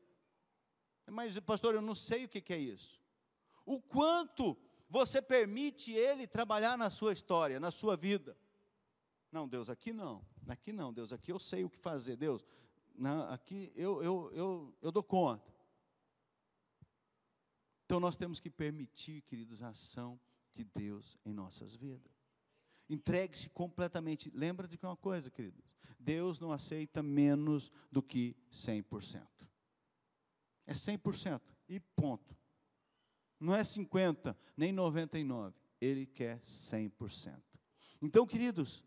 [1.10, 3.02] Mas, pastor, eu não sei o que, é isso.
[3.66, 4.58] O quanto
[4.90, 8.38] você permite ele trabalhar na sua história, na sua vida.
[9.32, 10.26] Não, Deus, aqui não.
[10.48, 12.16] Aqui não, Deus, aqui eu sei o que fazer.
[12.16, 12.46] Deus,
[12.96, 15.54] não, aqui eu, eu, eu, eu dou conta.
[17.86, 20.20] Então nós temos que permitir, queridos, a ação
[20.52, 22.12] de Deus em nossas vidas.
[22.90, 24.32] Entregue-se completamente.
[24.34, 25.64] Lembra de uma coisa, queridos:
[26.00, 29.26] Deus não aceita menos do que 100%.
[30.68, 32.38] É 100% e ponto.
[33.40, 35.56] Não é 50, nem 99.
[35.80, 37.40] Ele quer 100%.
[38.02, 38.84] Então, queridos,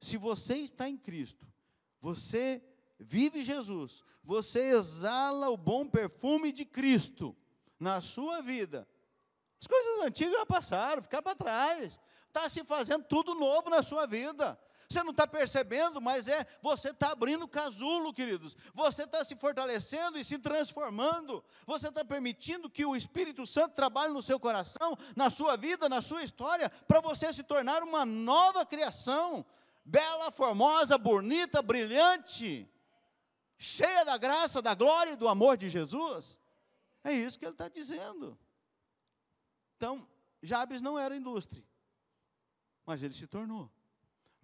[0.00, 1.46] se você está em Cristo,
[2.00, 2.62] você
[2.98, 7.36] vive Jesus, você exala o bom perfume de Cristo
[7.78, 8.88] na sua vida.
[9.60, 12.00] As coisas antigas já passaram, ficaram para trás.
[12.28, 14.58] Está se fazendo tudo novo na sua vida.
[14.94, 18.56] Você não está percebendo, mas é, você está abrindo casulo, queridos.
[18.72, 21.44] Você está se fortalecendo e se transformando.
[21.66, 26.00] Você está permitindo que o Espírito Santo trabalhe no seu coração, na sua vida, na
[26.00, 29.44] sua história, para você se tornar uma nova criação.
[29.84, 32.70] Bela, formosa, bonita, brilhante,
[33.58, 36.38] cheia da graça, da glória e do amor de Jesus.
[37.02, 38.38] É isso que ele está dizendo.
[39.76, 40.08] Então,
[40.40, 41.66] Jabes não era ilustre,
[42.86, 43.68] mas ele se tornou.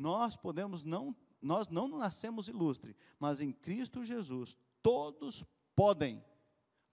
[0.01, 5.45] Nós podemos não, nós não nascemos ilustre, mas em Cristo Jesus todos
[5.77, 6.25] podem.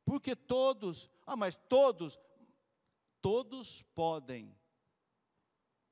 [0.04, 2.20] Porque todos, ah, mas todos,
[3.22, 4.54] todos podem.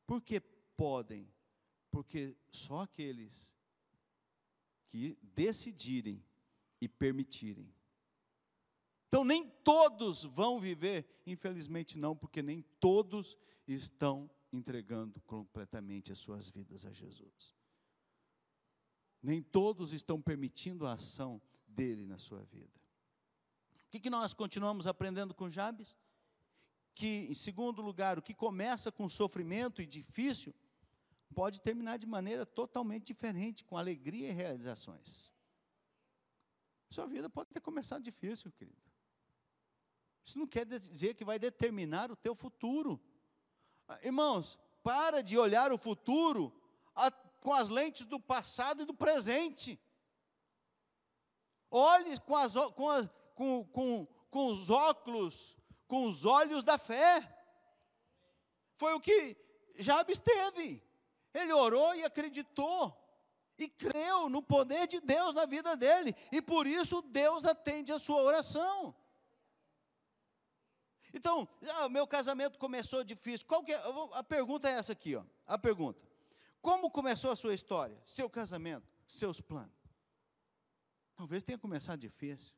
[0.06, 0.41] Por que
[0.75, 1.25] podem?
[1.89, 3.56] Porque só aqueles
[4.89, 6.21] que decidirem
[6.82, 7.73] e permitirem.
[9.08, 16.50] Então, nem todos vão viver, infelizmente não, porque nem todos estão entregando completamente as suas
[16.50, 17.56] vidas a Jesus.
[19.22, 22.80] Nem todos estão permitindo a ação dele na sua vida.
[23.88, 25.98] O que, que nós continuamos aprendendo com Jabes?
[26.94, 30.54] Que, em segundo lugar, o que começa com sofrimento e difícil,
[31.34, 35.34] pode terminar de maneira totalmente diferente, com alegria e realizações.
[36.89, 38.86] Sua vida pode ter começado difícil, querido.
[40.24, 43.00] Isso não quer dizer que vai determinar o teu futuro.
[44.02, 46.54] Irmãos, para de olhar o futuro
[46.95, 49.80] a, com as lentes do passado e do presente.
[51.69, 57.32] Olhe com, as, com, a, com, com, com os óculos, com os olhos da fé.
[58.78, 59.38] Foi o que
[59.78, 60.84] Jabes teve.
[61.34, 63.02] Ele orou e acreditou.
[63.58, 66.13] E creu no poder de Deus na vida dele.
[66.32, 68.93] E por isso Deus atende a sua oração.
[71.16, 73.47] Então, ah, meu casamento começou difícil.
[73.47, 73.82] Qual que é?
[74.11, 75.24] A pergunta é essa aqui, ó.
[75.47, 75.97] A pergunta.
[76.61, 77.97] Como começou a sua história?
[78.05, 79.72] Seu casamento, seus planos?
[81.16, 82.53] Talvez tenha começado difícil.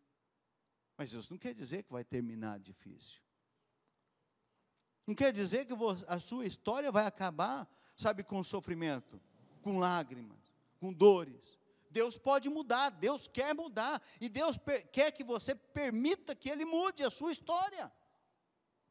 [0.98, 3.22] Mas isso não quer dizer que vai terminar difícil.
[5.06, 5.74] Não quer dizer que
[6.08, 9.22] a sua história vai acabar, sabe, com sofrimento,
[9.62, 11.60] com lágrimas, com dores.
[11.92, 14.58] Deus pode mudar, Deus quer mudar, e Deus
[14.92, 17.92] quer que você permita que Ele mude a sua história.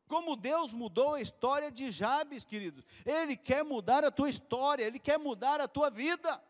[0.09, 2.84] Como Deus mudou a história de Jabes, queridos.
[3.04, 6.42] Ele quer mudar a tua história, ele quer mudar a tua vida.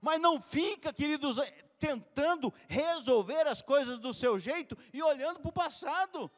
[0.00, 1.38] Mas não fica, queridos,
[1.78, 6.30] tentando resolver as coisas do seu jeito e olhando para o passado.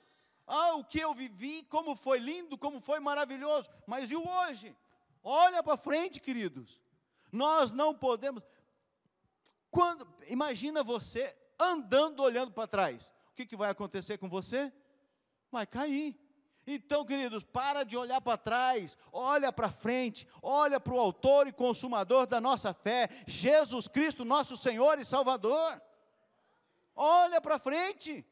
[0.47, 3.69] Ah, o que eu vivi, como foi lindo, como foi maravilhoso.
[3.87, 4.75] Mas e o hoje?
[5.23, 6.81] Olha para frente, queridos.
[7.31, 8.43] Nós não podemos.
[9.71, 13.12] quando, imagina você andando olhando para trás.
[13.31, 14.73] O que, que vai acontecer com você?
[15.51, 16.19] Vai cair.
[16.71, 21.53] Então, queridos, para de olhar para trás, olha para frente, olha para o autor e
[21.53, 25.81] consumador da nossa fé, Jesus Cristo, nosso Senhor e Salvador.
[26.95, 28.23] Olha para frente.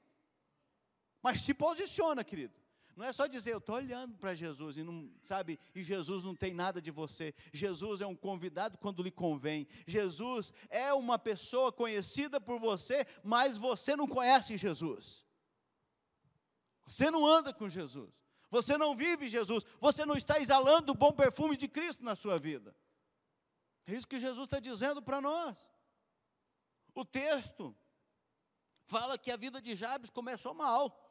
[1.23, 2.55] Mas se posiciona, querido.
[2.97, 6.35] Não é só dizer, eu estou olhando para Jesus e não, sabe, e Jesus não
[6.35, 7.35] tem nada de você.
[7.53, 9.67] Jesus é um convidado quando lhe convém.
[9.87, 15.26] Jesus é uma pessoa conhecida por você, mas você não conhece Jesus.
[16.87, 18.13] Você não anda com Jesus.
[18.51, 19.65] Você não vive Jesus.
[19.81, 22.75] Você não está exalando o bom perfume de Cristo na sua vida.
[23.87, 25.57] É isso que Jesus está dizendo para nós.
[26.95, 27.77] O texto
[28.87, 31.03] fala que a vida de Jabes começou mal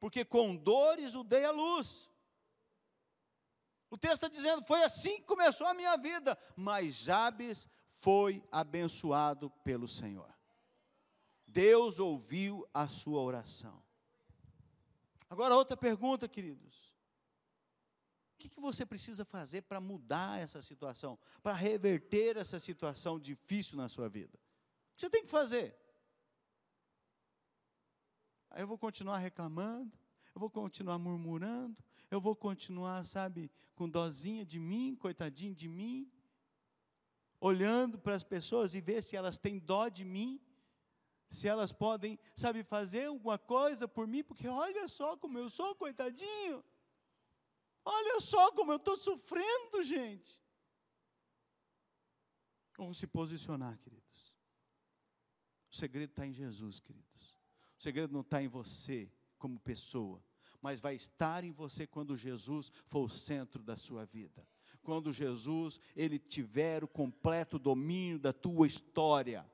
[0.00, 2.10] porque com dores o dei à luz.
[3.90, 7.68] O texto está dizendo, foi assim que começou a minha vida, mas Jabes
[7.98, 10.32] foi abençoado pelo Senhor.
[11.46, 13.82] Deus ouviu a sua oração.
[15.30, 16.90] Agora, outra pergunta, queridos.
[18.34, 23.76] O que, que você precisa fazer para mudar essa situação, para reverter essa situação difícil
[23.76, 24.36] na sua vida?
[24.36, 25.76] O que você tem que fazer?
[28.50, 29.96] Aí eu vou continuar reclamando,
[30.34, 31.76] eu vou continuar murmurando,
[32.10, 36.10] eu vou continuar, sabe, com dozinha de mim, coitadinho de mim,
[37.40, 40.40] olhando para as pessoas e ver se elas têm dó de mim,
[41.30, 45.74] se elas podem, sabe, fazer alguma coisa por mim, porque olha só como eu sou,
[45.76, 46.64] coitadinho.
[47.84, 50.42] Olha só como eu estou sofrendo, gente.
[52.76, 54.34] Vamos se posicionar, queridos.
[55.70, 57.38] O segredo está em Jesus, queridos.
[57.78, 60.22] O segredo não está em você como pessoa,
[60.60, 64.46] mas vai estar em você quando Jesus for o centro da sua vida.
[64.82, 69.48] Quando Jesus ele tiver o completo domínio da tua história.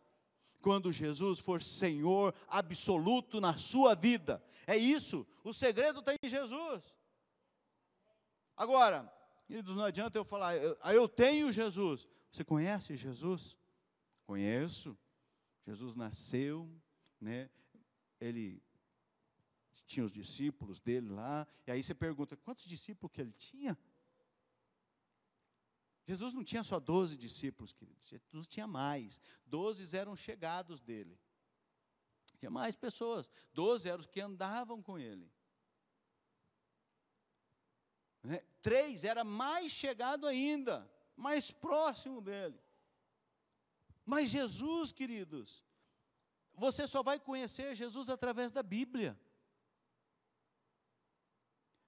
[0.66, 4.42] Quando Jesus for Senhor absoluto na sua vida.
[4.66, 6.82] É isso, o segredo está em Jesus.
[8.56, 9.08] Agora,
[9.48, 12.08] não adianta eu falar, eu, ah, eu tenho Jesus.
[12.32, 13.56] Você conhece Jesus?
[14.26, 14.98] Conheço.
[15.64, 16.68] Jesus nasceu,
[17.20, 17.48] né?
[18.20, 18.60] ele
[19.86, 23.78] tinha os discípulos dele lá, e aí você pergunta, quantos discípulos que ele tinha?
[26.06, 31.18] Jesus não tinha só doze discípulos, queridos, Jesus tinha mais, doze eram chegados dele,
[32.38, 35.28] tinha mais pessoas, doze eram os que andavam com ele,
[38.22, 38.40] né?
[38.62, 42.60] três era mais chegado ainda, mais próximo dele,
[44.04, 45.64] mas Jesus, queridos,
[46.54, 49.18] você só vai conhecer Jesus através da Bíblia.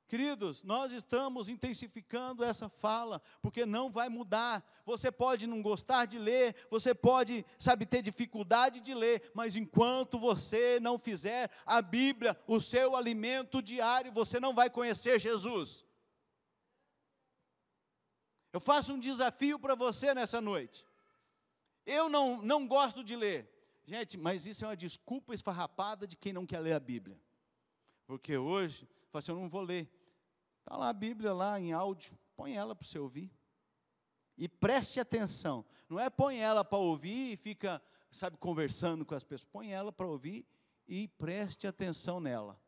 [0.08, 4.64] Queridos, nós estamos intensificando essa fala, porque não vai mudar.
[4.86, 10.18] Você pode não gostar de ler, você pode, sabe, ter dificuldade de ler, mas enquanto
[10.18, 15.84] você não fizer a Bíblia o seu alimento diário, você não vai conhecer Jesus.
[18.50, 20.86] Eu faço um desafio para você nessa noite.
[21.84, 23.46] Eu não, não gosto de ler.
[23.84, 27.20] Gente, mas isso é uma desculpa esfarrapada de quem não quer ler a Bíblia.
[28.06, 29.86] Porque hoje, fala assim, eu não vou ler.
[30.68, 33.32] Está lá a Bíblia lá em áudio, põe ela para você ouvir.
[34.36, 35.64] E preste atenção.
[35.88, 39.50] Não é põe ela para ouvir e fica, sabe, conversando com as pessoas.
[39.50, 40.46] Põe ela para ouvir
[40.86, 42.60] e preste atenção nela.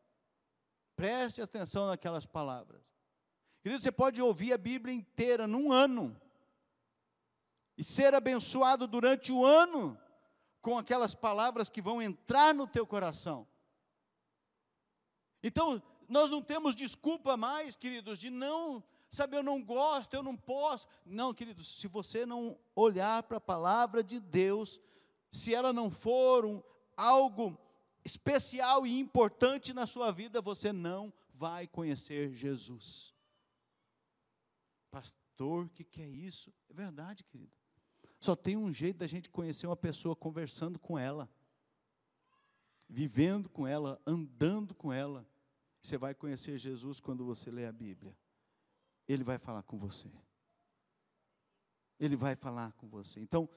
[0.95, 2.91] Preste atenção naquelas palavras.
[3.61, 6.19] Querido, você pode ouvir a Bíblia inteira num ano.
[7.77, 9.95] E ser abençoado durante o ano
[10.59, 13.47] com aquelas palavras que vão entrar no teu coração.
[15.43, 15.79] Então,
[16.11, 20.85] nós não temos desculpa mais, queridos, de não, sabe, eu não gosto, eu não posso.
[21.05, 24.79] Não, queridos, se você não olhar para a palavra de Deus,
[25.31, 26.61] se ela não for um,
[26.97, 27.57] algo
[28.03, 33.15] especial e importante na sua vida, você não vai conhecer Jesus.
[34.91, 36.53] Pastor, o que, que é isso?
[36.69, 37.53] É verdade, querido.
[38.19, 41.29] Só tem um jeito da gente conhecer uma pessoa conversando com ela,
[42.89, 45.25] vivendo com ela, andando com ela.
[45.81, 48.15] Você vai conhecer Jesus quando você lê a Bíblia.
[49.07, 50.11] Ele vai falar com você.
[51.99, 53.19] Ele vai falar com você.
[53.19, 53.49] Então,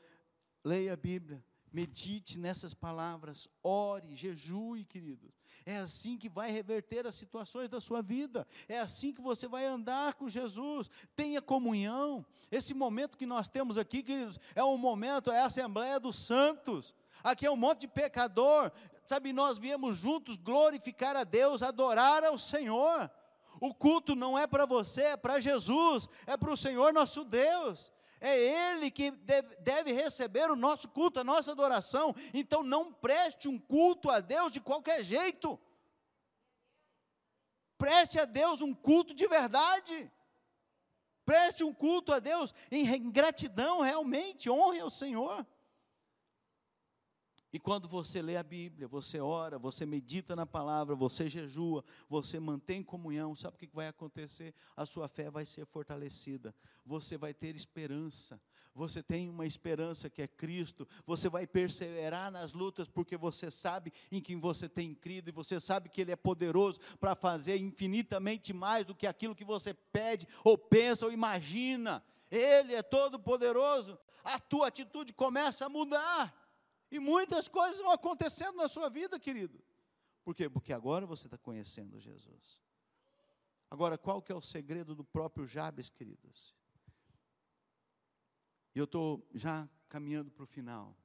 [0.64, 5.32] leia a Bíblia, medite nessas palavras, ore, jejue, queridos.
[5.66, 8.46] É assim que vai reverter as situações da sua vida.
[8.68, 10.88] É assim que você vai andar com Jesus.
[11.16, 12.24] Tenha comunhão.
[12.50, 16.94] Esse momento que nós temos aqui, queridos, é um momento, é a Assembleia dos Santos.
[17.22, 18.70] Aqui é um monte de pecador.
[19.06, 23.10] Sabe, nós viemos juntos glorificar a Deus, adorar ao Senhor.
[23.60, 27.92] O culto não é para você, é para Jesus, é para o Senhor nosso Deus
[28.24, 28.38] é
[28.72, 29.10] Ele que
[29.60, 32.14] deve, receber o nosso culto, a nossa adoração.
[32.32, 35.60] Então não preste um culto a Deus de qualquer jeito.
[37.76, 40.10] Preste a Deus um culto de verdade.
[41.26, 45.46] Preste um culto a Deus em gratidão, realmente, honre ao Senhor.
[47.54, 52.40] E quando você lê a Bíblia, você ora, você medita na palavra, você jejua, você
[52.40, 54.52] mantém comunhão, sabe o que vai acontecer?
[54.76, 56.52] A sua fé vai ser fortalecida,
[56.84, 58.42] você vai ter esperança,
[58.74, 63.92] você tem uma esperança que é Cristo, você vai perseverar nas lutas, porque você sabe
[64.10, 68.52] em quem você tem crido, e você sabe que Ele é poderoso para fazer infinitamente
[68.52, 72.02] mais do que aquilo que você pede, ou pensa, ou imagina.
[72.28, 76.43] Ele é todo poderoso, a tua atitude começa a mudar.
[76.94, 79.60] E muitas coisas vão acontecendo na sua vida, querido.
[80.22, 80.48] Por quê?
[80.48, 82.60] Porque agora você está conhecendo Jesus.
[83.68, 86.54] Agora, qual que é o segredo do próprio Jabes, queridos?
[88.72, 90.96] E eu estou já caminhando para o final.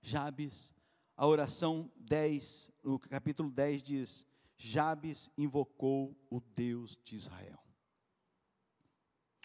[0.00, 0.72] Jabes,
[1.16, 4.26] a oração 10, no capítulo 10 diz:
[4.56, 7.58] Jabes invocou o Deus de Israel.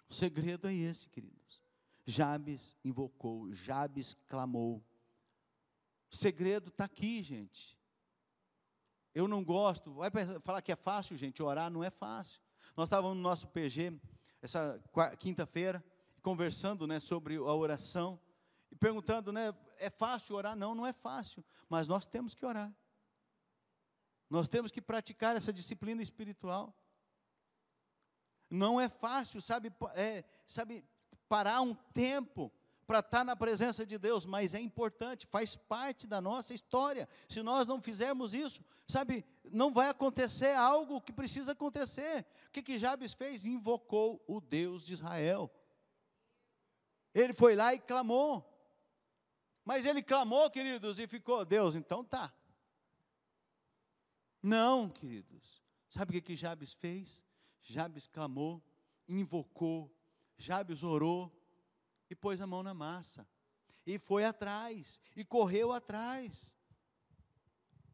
[0.07, 1.63] O segredo é esse, queridos.
[2.05, 4.85] Jabes invocou, Jabes clamou.
[6.13, 7.75] O segredo está aqui, gente.
[9.15, 9.91] Eu não gosto.
[9.95, 10.11] Vai
[10.43, 11.41] falar que é fácil, gente.
[11.41, 12.39] Orar não é fácil.
[12.77, 13.99] Nós estávamos no nosso PG
[14.39, 14.79] essa
[15.19, 15.83] quinta-feira
[16.21, 18.21] conversando, né, sobre a oração
[18.71, 20.55] e perguntando, né, é fácil orar?
[20.55, 21.43] Não, não é fácil.
[21.67, 22.71] Mas nós temos que orar.
[24.29, 26.77] Nós temos que praticar essa disciplina espiritual.
[28.51, 30.85] Não é fácil, sabe, é, sabe
[31.27, 32.53] parar um tempo
[32.93, 37.09] para estar na presença de Deus, mas é importante, faz parte da nossa história.
[37.27, 42.23] Se nós não fizermos isso, sabe, não vai acontecer algo que precisa acontecer.
[42.49, 43.47] O que, que Jabes fez?
[43.47, 45.51] Invocou o Deus de Israel.
[47.15, 48.47] Ele foi lá e clamou.
[49.65, 52.31] Mas ele clamou, queridos, e ficou, Deus, então tá.
[54.39, 55.63] Não, queridos.
[55.89, 57.25] Sabe o que, que Jabes fez?
[57.63, 58.63] Jabes clamou,
[59.07, 59.91] invocou,
[60.37, 61.42] Jabes orou,
[62.13, 63.27] e pôs a mão na massa,
[63.85, 66.55] e foi atrás, e correu atrás.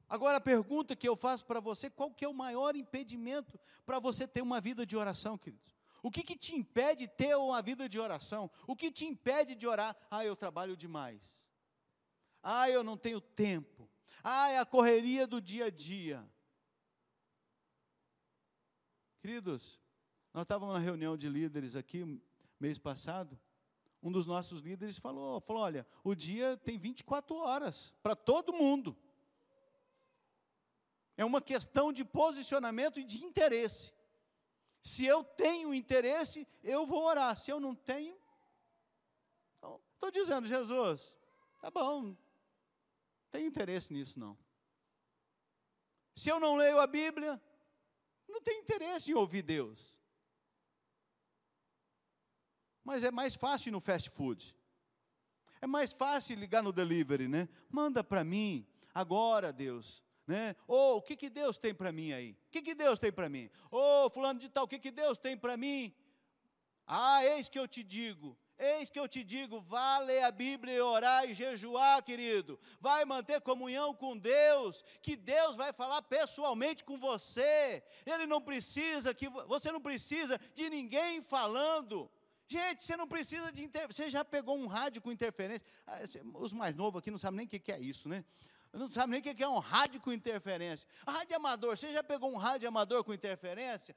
[0.07, 3.97] Agora a pergunta que eu faço para você, qual que é o maior impedimento para
[3.97, 5.77] você ter uma vida de oração, queridos?
[6.03, 8.51] O que, que te impede de ter uma vida de oração?
[8.67, 9.95] O que te impede de orar?
[10.09, 11.47] Ah, eu trabalho demais.
[12.41, 13.89] Ah, eu não tenho tempo.
[14.23, 16.25] Ah, é a correria do dia a dia.
[19.21, 19.79] Queridos,
[20.33, 22.21] nós estávamos na reunião de líderes aqui
[22.59, 23.39] mês passado,
[24.01, 28.97] um dos nossos líderes falou, falou, olha, o dia tem 24 horas para todo mundo.
[31.17, 33.93] É uma questão de posicionamento e de interesse.
[34.81, 37.37] Se eu tenho interesse, eu vou orar.
[37.37, 38.17] Se eu não tenho,
[39.93, 41.17] estou dizendo, Jesus,
[41.59, 42.17] tá bom, não
[43.31, 44.37] tenho interesse nisso não.
[46.15, 47.41] Se eu não leio a Bíblia,
[48.27, 49.98] não tenho interesse em ouvir Deus.
[52.89, 54.57] Mas é mais fácil no fast food.
[55.61, 57.47] É mais fácil ligar no delivery, né?
[57.69, 60.03] Manda para mim, agora, Deus.
[60.25, 60.55] Né?
[60.67, 62.31] Ou oh, o que, que Deus tem para mim aí?
[62.31, 63.47] O que, que Deus tem para mim?
[63.69, 65.93] Ô oh, fulano de tal, o que, que Deus tem para mim?
[66.87, 70.73] Ah, eis que eu te digo, Eis que eu te digo, vá ler a Bíblia
[70.73, 72.59] e orar e jejuar, querido.
[72.81, 77.81] Vai manter comunhão com Deus, que Deus vai falar pessoalmente com você.
[78.05, 82.11] Ele não precisa que você não precisa de ninguém falando.
[82.51, 83.69] Gente, você não precisa de.
[83.87, 85.63] Você já pegou um rádio com interferência?
[85.85, 85.99] Ah,
[86.33, 88.25] os mais novos aqui não sabem nem o que é isso, né?
[88.73, 90.87] Não sabe nem o que é um rádio com interferência.
[91.07, 93.95] Rádio amador, você já pegou um rádio amador com interferência?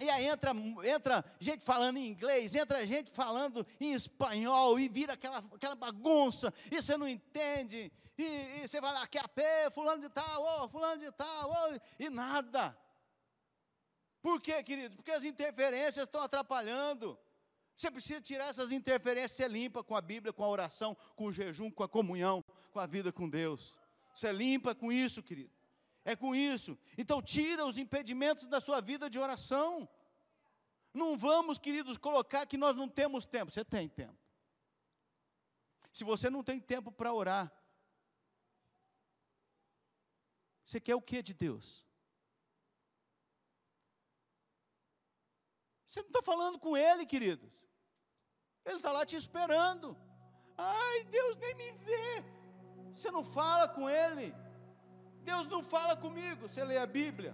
[0.00, 0.50] E aí entra,
[0.84, 6.52] entra gente falando em inglês, entra gente falando em espanhol, e vira aquela, aquela bagunça,
[6.70, 10.68] e você não entende, e, e você vai lá, que é fulano de tal, oh,
[10.68, 12.76] fulano de tal, oh, e nada.
[14.24, 14.96] Por quê, querido?
[14.96, 17.18] Porque as interferências estão atrapalhando.
[17.76, 21.32] Você precisa tirar essas interferências, ser limpa com a Bíblia, com a oração, com o
[21.32, 23.76] jejum, com a comunhão, com a vida com Deus.
[24.14, 25.52] Você limpa com isso, querido.
[26.06, 26.78] É com isso.
[26.96, 29.86] Então tira os impedimentos da sua vida de oração.
[30.94, 33.52] Não vamos, queridos, colocar que nós não temos tempo.
[33.52, 34.18] Você tem tempo.
[35.92, 37.52] Se você não tem tempo para orar,
[40.64, 41.84] você quer o que de Deus?
[45.94, 47.48] Você não está falando com ele, queridos.
[48.64, 49.96] Ele está lá te esperando.
[50.58, 52.24] Ai, Deus nem me vê.
[52.92, 54.34] Você não fala com ele.
[55.22, 56.48] Deus não fala comigo.
[56.48, 57.32] Você lê a Bíblia.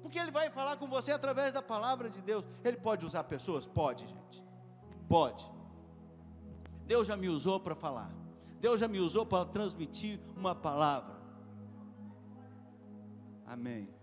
[0.00, 2.46] Porque Ele vai falar com você através da palavra de Deus.
[2.64, 3.66] Ele pode usar pessoas?
[3.66, 4.42] Pode, gente.
[5.06, 5.46] Pode.
[6.86, 8.10] Deus já me usou para falar.
[8.58, 11.20] Deus já me usou para transmitir uma palavra.
[13.44, 13.97] Amém.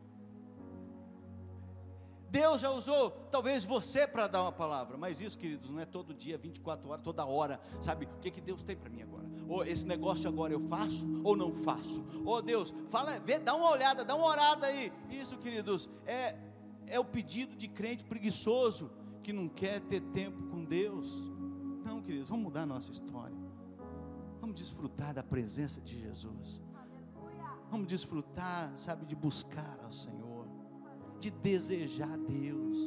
[2.36, 6.14] Deus já usou talvez você para dar uma palavra, mas isso, queridos, não é todo
[6.14, 8.08] dia, 24 horas, toda hora, sabe?
[8.08, 9.26] O que, que Deus tem para mim agora?
[9.48, 12.04] Ou esse negócio agora eu faço ou não faço?
[12.26, 14.92] Ou Deus, fala, vê, dá uma olhada, dá uma orada aí.
[15.10, 16.36] Isso, queridos, é,
[16.88, 18.92] é o pedido de crente preguiçoso
[19.24, 21.10] que não quer ter tempo com Deus.
[21.86, 23.38] Não, queridos, vamos mudar a nossa história.
[24.42, 26.62] Vamos desfrutar da presença de Jesus.
[27.72, 30.35] Vamos desfrutar, sabe, de buscar ao Senhor,
[31.26, 32.78] de desejar Deus.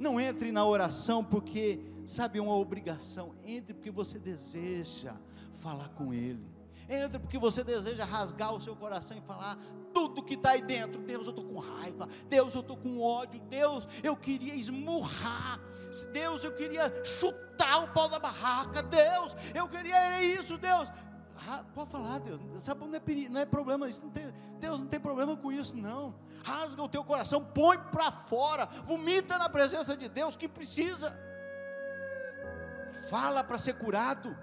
[0.00, 3.34] Não entre na oração porque, sabe, é uma obrigação.
[3.44, 5.14] Entre porque você deseja
[5.56, 6.44] falar com Ele.
[6.88, 9.58] Entra porque você deseja rasgar o seu coração e falar
[9.92, 11.00] tudo que está aí dentro.
[11.02, 12.08] Deus, eu estou com raiva.
[12.28, 13.40] Deus, eu estou com ódio.
[13.48, 15.60] Deus, eu queria esmurrar.
[16.12, 18.82] Deus, eu queria chutar o pau da barraca.
[18.82, 20.58] Deus, eu queria isso.
[20.58, 20.90] Deus,
[21.74, 22.40] pode falar, Deus.
[22.62, 24.02] Sabe, não é, não é problema isso.
[24.02, 26.14] Não tem, Deus não tem problema com isso, não.
[26.44, 31.18] Rasga o teu coração, põe para fora, vomita na presença de Deus que precisa.
[33.08, 34.36] Fala para ser curado.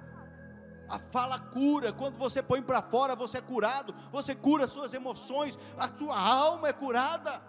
[0.90, 5.58] A fala cura, quando você põe para fora, você é curado, você cura suas emoções,
[5.78, 7.42] a sua alma é curada.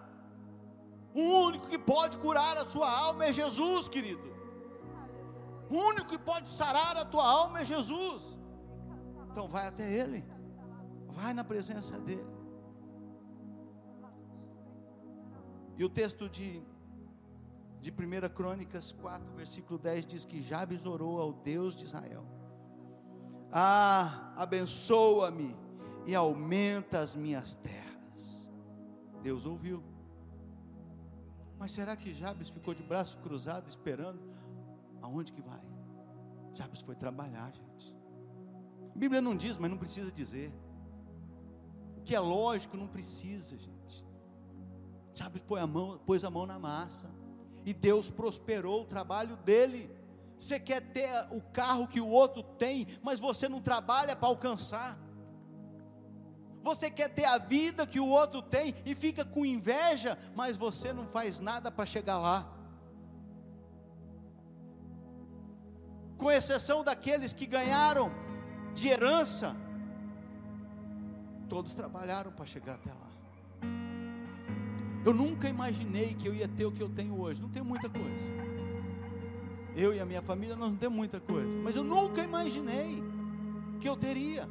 [1.13, 4.31] O único que pode curar a sua alma é Jesus, querido.
[5.69, 8.21] O único que pode sarar a tua alma é Jesus.
[9.31, 10.23] Então vai até Ele,
[11.07, 12.42] vai na presença dEle.
[15.77, 16.61] E o texto de,
[17.81, 22.25] de 1 Crônicas 4, versículo 10 diz que Jabes orou ao Deus de Israel
[23.55, 25.55] ah, abençoa-me
[26.07, 28.49] e aumenta as minhas terras.
[29.21, 29.83] Deus ouviu.
[31.59, 34.19] Mas será que Jabes ficou de braço cruzado esperando?
[35.03, 35.61] Aonde que vai?
[36.55, 37.95] Jabes foi trabalhar, gente.
[38.95, 40.51] A Bíblia não diz, mas não precisa dizer.
[41.97, 43.82] O que é lógico não precisa, gente.
[45.13, 47.09] Jabes pôs a mão, pôs a mão na massa.
[47.65, 49.89] E Deus prosperou o trabalho dele.
[50.37, 54.99] Você quer ter o carro que o outro tem, mas você não trabalha para alcançar.
[56.63, 60.91] Você quer ter a vida que o outro tem e fica com inveja, mas você
[60.91, 62.49] não faz nada para chegar lá.
[66.17, 68.11] Com exceção daqueles que ganharam
[68.73, 69.55] de herança,
[71.49, 73.02] todos trabalharam para chegar até lá.
[75.05, 77.89] Eu nunca imaginei que eu ia ter o que eu tenho hoje, não tenho muita
[77.89, 78.27] coisa.
[79.75, 83.03] Eu e a minha família não temos muita coisa, mas eu nunca imaginei
[83.79, 84.47] que eu teria.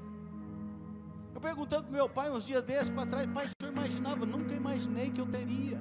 [1.34, 4.26] Eu perguntando para meu pai uns dias desses para trás, pai, o senhor imaginava?
[4.26, 5.80] Nunca imaginei que eu teria,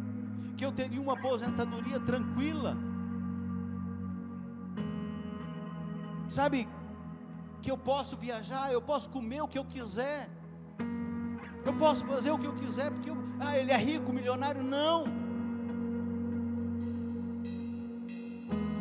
[0.55, 2.77] que eu teria uma aposentadoria tranquila.
[6.29, 6.65] Sabe,
[7.61, 10.29] que eu posso viajar, eu posso comer o que eu quiser,
[11.65, 15.05] eu posso fazer o que eu quiser, porque eu, ah, ele é rico, milionário, não.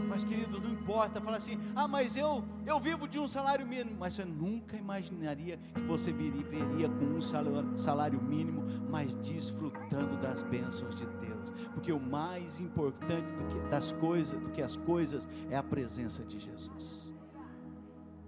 [0.06, 1.18] Mas, queridos, não importa.
[1.18, 3.96] Fala assim: ah, mas eu, eu vivo de um salário mínimo.
[3.98, 10.94] Mas você nunca imaginaria que você viveria com um salário mínimo, mas desfrutando das bênçãos
[10.94, 11.50] de Deus.
[11.72, 16.22] Porque o mais importante do que, das coisas, do que as coisas, é a presença
[16.22, 17.14] de Jesus.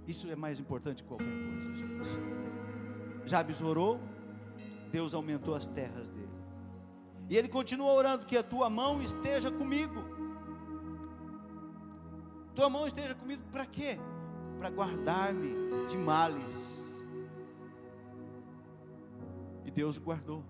[0.06, 2.08] Isso é mais importante que qualquer coisa, gente.
[3.26, 4.00] Jabes orou,
[4.90, 6.21] Deus aumentou as terras dele.
[7.28, 10.12] E ele continua orando: que a tua mão esteja comigo
[12.54, 13.98] tua mão esteja comigo para quê?
[14.58, 17.02] Para guardar-me de males.
[19.64, 20.44] E Deus o guardou.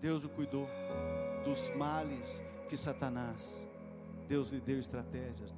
[0.00, 0.68] Deus o cuidou
[1.44, 3.66] dos males que Satanás.
[4.28, 5.54] Deus lhe deu estratégias.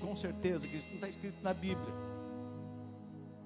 [0.00, 1.94] Com certeza que isso não está escrito na Bíblia.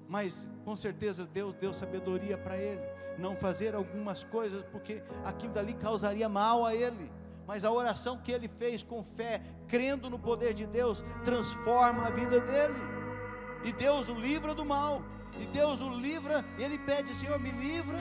[0.07, 2.94] Mas com certeza Deus deu sabedoria para ele.
[3.17, 7.11] Não fazer algumas coisas porque aquilo dali causaria mal a ele
[7.47, 12.09] mas a oração que ele fez com fé, crendo no poder de Deus, transforma a
[12.09, 12.79] vida dele.
[13.63, 15.01] E Deus o livra do mal.
[15.39, 17.99] E Deus o livra, ele pede, Senhor, me livra,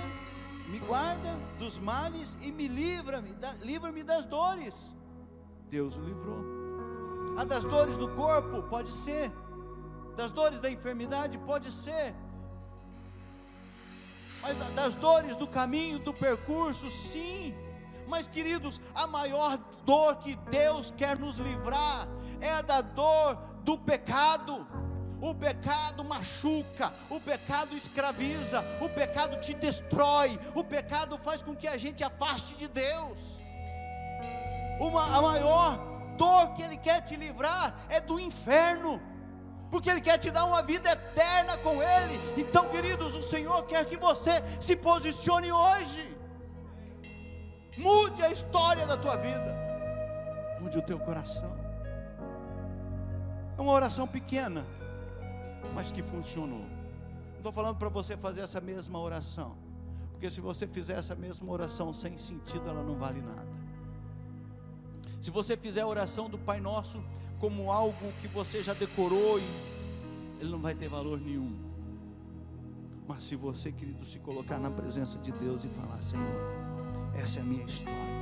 [0.69, 4.95] me guarda dos males e me livra-me, livra-me das dores.
[5.69, 6.45] Deus o livrou.
[7.37, 9.33] A ah, das dores do corpo, pode ser.
[10.17, 12.15] Das dores da enfermidade, pode ser.
[14.45, 17.55] Mas das dores do caminho, do percurso, sim.
[18.07, 22.07] Mas, queridos, a maior dor que Deus quer nos livrar
[22.43, 24.67] é a da dor do pecado.
[25.19, 31.67] O pecado machuca, o pecado escraviza, o pecado te destrói, o pecado faz com que
[31.67, 33.39] a gente afaste de Deus.
[34.79, 35.79] Uma, a maior
[36.19, 39.01] dor que Ele quer te livrar é do inferno,
[39.75, 42.17] porque Ele quer te dar uma vida eterna com Ele.
[42.41, 46.17] Então, queridos, o Senhor quer que você se posicione hoje,
[47.77, 49.53] mude a história da tua vida,
[50.61, 51.53] mude o teu coração.
[53.59, 54.65] É uma oração pequena,
[55.75, 56.67] mas que funcionou.
[57.33, 59.57] Não estou falando para você fazer essa mesma oração,
[60.13, 63.49] porque se você fizer essa mesma oração sem sentido, ela não vale nada.
[65.21, 67.03] Se você fizer a oração do Pai Nosso
[67.45, 69.39] como algo que você já decorou,
[70.41, 71.55] ele não vai ter valor nenhum.
[73.07, 76.25] Mas se você, querido, se colocar na presença de Deus e falar: Senhor,
[77.15, 78.15] essa é a minha história.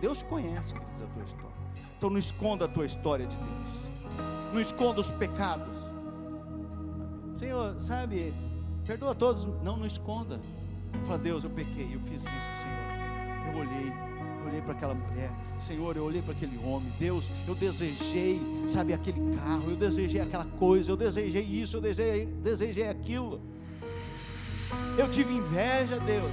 [0.00, 1.56] Deus conhece, queridos, a tua história.
[1.98, 4.22] Então não esconda a tua história de Deus.
[4.52, 5.76] Não esconda os pecados.
[7.34, 8.32] Senhor, sabe,
[8.86, 9.46] perdoa todos.
[9.64, 10.38] Não, não esconda.
[11.06, 13.52] Fala, Deus, eu pequei, eu fiz isso, Senhor.
[13.52, 14.03] Eu olhei,
[14.46, 19.36] olhei para aquela mulher, Senhor, eu olhei para aquele homem, Deus, eu desejei, sabe, aquele
[19.36, 23.40] carro, eu desejei aquela coisa, eu desejei isso, eu desejei, desejei aquilo.
[24.98, 26.32] Eu tive inveja, Deus.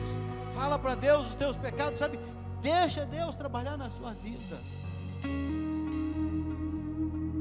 [0.53, 2.19] Fala para Deus os teus pecados, sabe?
[2.61, 4.59] Deixa Deus trabalhar na sua vida.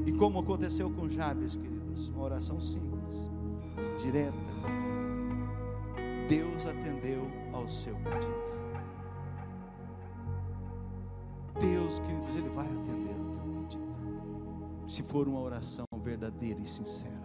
[0.07, 3.31] E como aconteceu com Jabes, queridos, uma oração simples,
[4.03, 4.35] direta.
[6.29, 8.60] Deus atendeu ao seu pedido.
[11.61, 14.89] Deus, queridos, Ele vai atender o teu pedido.
[14.89, 17.21] Se for uma oração verdadeira e sincera.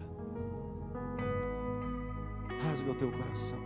[2.61, 3.57] Rasga o teu coração.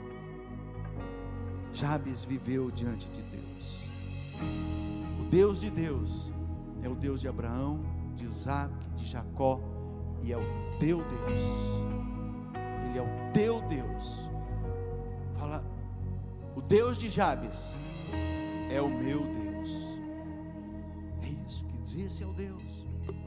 [1.73, 3.81] Jabes viveu diante de Deus.
[5.19, 6.31] O Deus de Deus
[6.83, 7.79] é o Deus de Abraão,
[8.15, 9.59] de Isaac, de Jacó,
[10.21, 11.31] e é o teu Deus.
[12.89, 14.29] Ele é o teu Deus.
[15.37, 15.63] Fala,
[16.55, 17.75] o Deus de Jabes
[18.71, 19.38] é o meu Deus.
[21.97, 22.61] Esse é o Deus.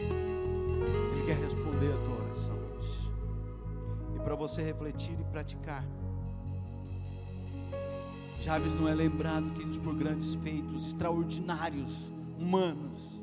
[0.01, 3.13] Ele quer responder a tua oração hoje.
[4.15, 5.85] E para você refletir e praticar.
[8.41, 13.21] Chaves não é lembrado, queridos, por grandes feitos extraordinários, humanos.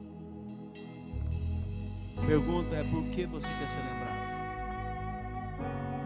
[2.18, 4.20] A pergunta é: por que você quer ser lembrado?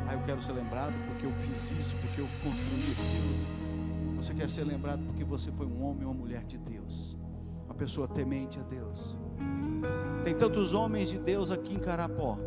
[0.08, 4.16] Ah, eu quero ser lembrado porque eu fiz isso, porque eu construí aquilo.
[4.18, 7.18] Você quer ser lembrado porque você foi um homem ou uma mulher de Deus,
[7.66, 9.18] uma pessoa temente a Deus.
[10.24, 12.38] Tem tantos homens de Deus aqui em Carapó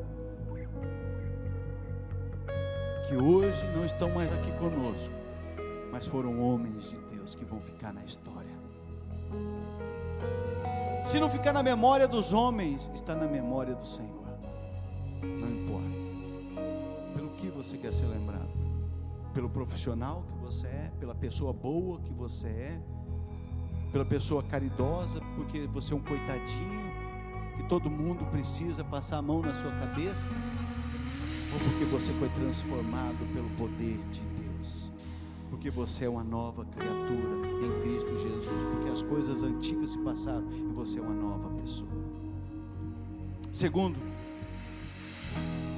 [3.09, 5.15] que hoje não estão mais aqui conosco,
[5.93, 8.57] mas foram homens de Deus que vão ficar na história.
[11.07, 14.27] Se não ficar na memória dos homens, está na memória do Senhor.
[15.23, 15.87] Não importa.
[17.15, 18.51] Pelo que você quer ser lembrado?
[19.33, 22.81] Pelo profissional que você é, pela pessoa boa que você é,
[23.93, 26.86] pela pessoa caridosa, porque você é um coitadinho,
[27.69, 30.37] todo mundo precisa passar a mão na sua cabeça,
[31.53, 34.91] ou porque você foi transformado pelo poder de Deus,
[35.51, 40.47] porque você é uma nova criatura em Cristo Jesus, porque as coisas antigas se passaram
[40.53, 41.91] e você é uma nova pessoa.
[43.53, 43.99] Segundo,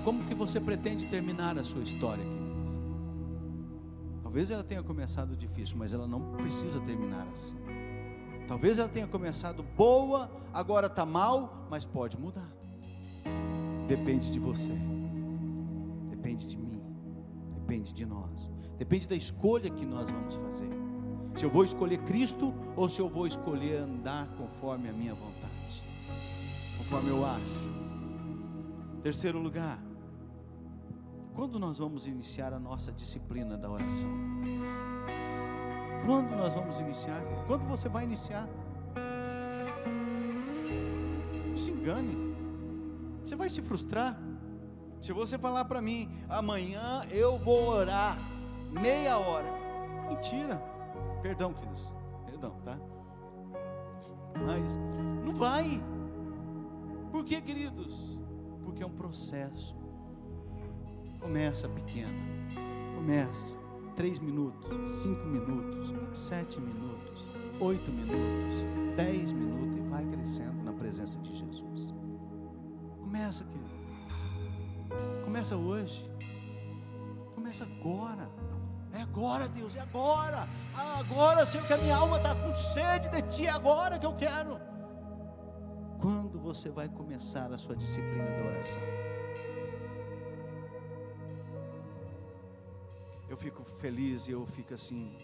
[0.04, 2.48] como que você pretende terminar a sua história, querido?
[4.22, 7.56] Talvez ela tenha começado difícil, mas ela não precisa terminar assim.
[8.48, 12.50] Talvez ela tenha começado boa, agora está mal, mas pode mudar.
[13.86, 14.72] Depende de você,
[16.08, 16.82] depende de mim,
[17.54, 20.70] depende de nós, depende da escolha que nós vamos fazer.
[21.34, 25.82] Se eu vou escolher Cristo ou se eu vou escolher andar conforme a minha vontade,
[26.78, 27.78] conforme eu acho.
[29.02, 29.78] Terceiro lugar,
[31.34, 34.08] quando nós vamos iniciar a nossa disciplina da oração?
[36.04, 37.20] Quando nós vamos iniciar?
[37.46, 38.48] Quando você vai iniciar?
[41.46, 42.34] Não se engane.
[43.22, 44.18] Você vai se frustrar.
[45.00, 48.18] Se você falar para mim, amanhã eu vou orar
[48.70, 49.46] meia hora.
[50.08, 50.56] Mentira.
[51.22, 51.92] Perdão, queridos.
[52.26, 52.78] Perdão, tá?
[54.46, 54.76] Mas
[55.24, 55.82] não vai.
[57.10, 58.18] Por que, queridos?
[58.64, 59.76] Porque é um processo.
[61.20, 62.08] Começa pequeno.
[62.94, 63.57] Começa
[63.98, 67.24] três minutos, cinco minutos, sete minutos,
[67.58, 71.92] oito minutos, dez minutos e vai crescendo na presença de Jesus.
[73.00, 75.24] Começa, querido.
[75.24, 76.08] Começa hoje.
[77.34, 78.30] Começa agora.
[78.92, 80.48] É agora, Deus, é agora.
[80.76, 84.06] Ah, agora, Senhor, que a minha alma está com sede de Ti, é agora que
[84.06, 84.60] eu quero.
[86.00, 88.78] Quando você vai começar a sua disciplina da oração?
[93.38, 95.16] Fico feliz e eu fico assim,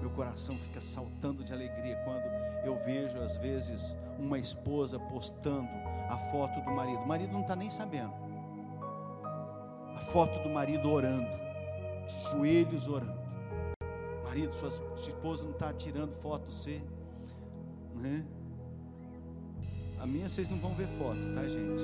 [0.00, 2.22] meu coração fica saltando de alegria quando
[2.64, 5.68] eu vejo, às vezes, uma esposa postando
[6.08, 7.00] a foto do marido.
[7.00, 8.12] O marido não está nem sabendo.
[9.94, 11.28] A foto do marido orando,
[12.32, 13.18] joelhos orando.
[14.24, 16.80] Marido, sua, sua esposa não está tirando foto você,
[17.94, 18.24] né?
[19.98, 21.82] A minha vocês não vão ver foto, tá, gente?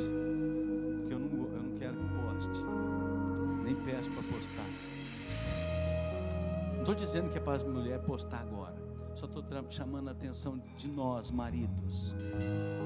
[0.98, 2.64] Porque eu não, eu não quero que poste.
[3.64, 4.93] Nem peço para postar.
[6.85, 8.76] Estou dizendo que é para as mulheres postar agora.
[9.14, 12.14] Só estou chamando a atenção de nós, maridos.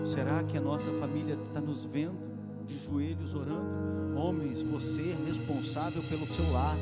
[0.04, 2.16] Será que a nossa família está nos vendo
[2.64, 4.16] de joelhos orando?
[4.16, 6.76] Homens, você é responsável pelo seu lar,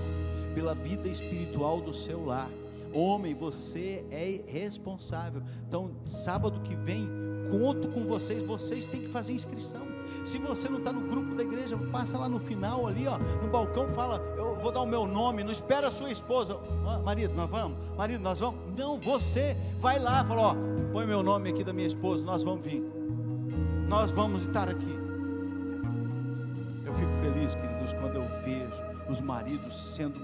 [0.55, 2.51] pela vida espiritual do seu lar.
[2.93, 5.43] Homem, você é responsável.
[5.67, 7.09] Então, sábado que vem,
[7.51, 8.43] conto com vocês.
[8.43, 9.87] Vocês têm que fazer inscrição.
[10.23, 13.49] Se você não está no grupo da igreja, passa lá no final ali, ó, no
[13.49, 14.19] balcão, fala,
[14.61, 16.59] vou dar o meu nome, não espera a sua esposa.
[17.05, 17.77] Marido, nós vamos?
[17.97, 18.61] Marido, nós vamos?
[18.77, 20.55] Não, você vai lá, fala, ó,
[20.93, 22.83] põe meu nome aqui da minha esposa, nós vamos vir.
[23.89, 24.99] Nós vamos estar aqui.
[26.85, 30.21] Eu fico feliz, queridos, quando eu vejo os maridos sendo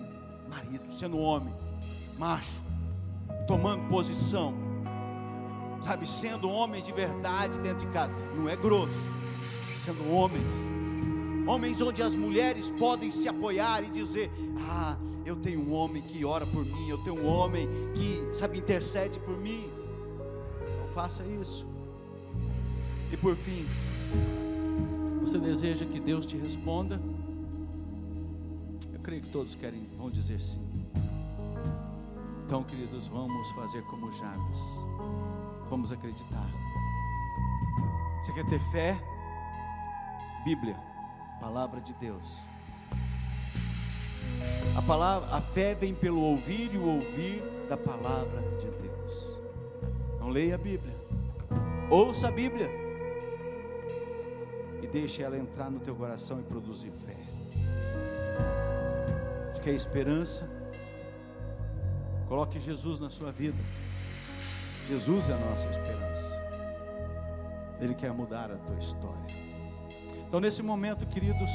[0.48, 1.54] marido, sendo homem,
[2.18, 2.60] macho,
[3.46, 4.54] tomando posição,
[5.82, 8.12] sabe, sendo homens de verdade dentro de casa.
[8.36, 9.22] Não é grosso
[9.84, 10.46] sendo homens,
[11.46, 14.30] homens onde as mulheres podem se apoiar e dizer:
[14.68, 18.58] Ah, eu tenho um homem que ora por mim, eu tenho um homem que, sabe,
[18.58, 19.64] intercede por mim.
[20.60, 21.66] Então faça isso.
[23.10, 23.66] E por fim,
[25.20, 27.00] você deseja que Deus te responda?
[28.92, 30.60] Eu creio que todos querem, vão dizer sim.
[32.46, 34.60] Então, queridos, vamos fazer como Jabes.
[35.70, 36.50] Vamos acreditar.
[38.22, 38.98] Você quer ter fé?
[40.44, 40.76] Bíblia,
[41.42, 42.38] palavra de Deus.
[44.76, 49.40] A palavra, a fé vem pelo ouvir e o ouvir da palavra de Deus.
[50.14, 50.94] Então leia a Bíblia.
[51.90, 52.70] Ouça a Bíblia.
[54.80, 57.16] E deixe ela entrar no teu coração e produzir fé.
[59.52, 60.48] Você quer esperança?
[62.28, 63.58] Coloque Jesus na sua vida.
[64.88, 66.40] Jesus é a nossa esperança.
[67.80, 69.41] Ele quer mudar a tua história.
[70.32, 71.50] Então, nesse momento, queridos,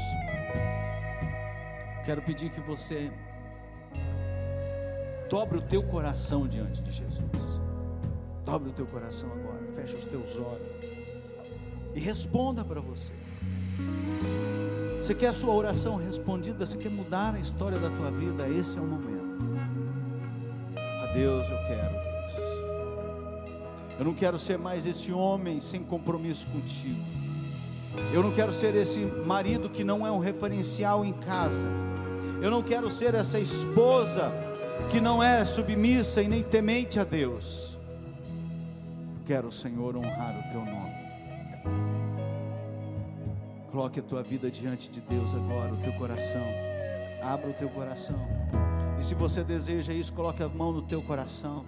[2.05, 3.11] quero pedir que você
[5.31, 7.59] dobre o teu coração diante de Jesus.
[8.45, 10.85] Dobre o teu coração agora, feche os teus olhos
[11.95, 13.15] e responda para você.
[15.01, 16.63] Você quer a sua oração respondida?
[16.63, 18.47] Você quer mudar a história da tua vida?
[18.47, 19.57] Esse é o momento.
[20.77, 22.33] A Deus eu quero, Deus.
[23.97, 27.16] Eu não quero ser mais esse homem sem compromisso contigo.
[28.13, 31.67] Eu não quero ser esse marido que não é um referencial em casa.
[32.41, 34.31] Eu não quero ser essa esposa
[34.91, 37.75] que não é submissa e nem temente a Deus.
[39.19, 40.97] Eu quero, Senhor, honrar o teu nome.
[43.71, 46.45] Coloque a tua vida diante de Deus agora, o teu coração.
[47.21, 48.19] Abra o teu coração.
[48.99, 51.65] E se você deseja isso, coloque a mão no teu coração.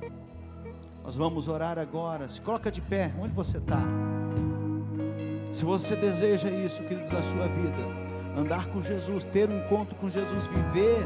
[1.03, 2.29] Nós vamos orar agora.
[2.29, 3.81] Se coloca de pé, onde você está?
[5.59, 7.83] Se você deseja isso, queridos, na sua vida,
[8.39, 11.05] andar com Jesus, ter um encontro com Jesus, viver,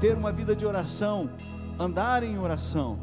[0.00, 1.30] ter uma vida de oração,
[1.78, 2.98] andar em oração,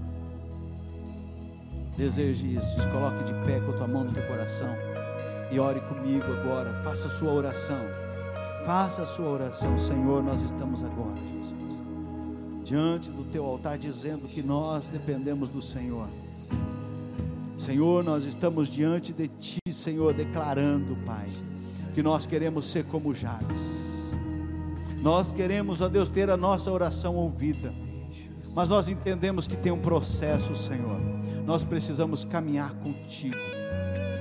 [1.95, 4.75] deseje isso, se coloque de pé com a tua mão no teu coração
[5.49, 7.79] e ore comigo agora, faça a sua oração,
[8.65, 11.81] faça a sua oração, Senhor, nós estamos agora, Jesus,
[12.65, 16.09] diante do teu altar, dizendo que nós dependemos do Senhor.
[17.59, 21.27] Senhor, nós estamos diante de Ti, Senhor, declarando, Pai,
[21.93, 24.13] que nós queremos ser como Jabes.
[25.01, 27.73] Nós queremos, ó Deus, ter a nossa oração ouvida.
[28.55, 31.01] Mas nós entendemos que tem um processo, Senhor.
[31.45, 33.35] Nós precisamos caminhar contigo.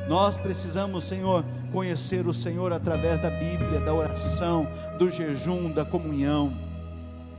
[0.08, 4.66] Nós precisamos, Senhor, conhecer o Senhor através da Bíblia, da oração,
[4.98, 6.52] do jejum, da comunhão.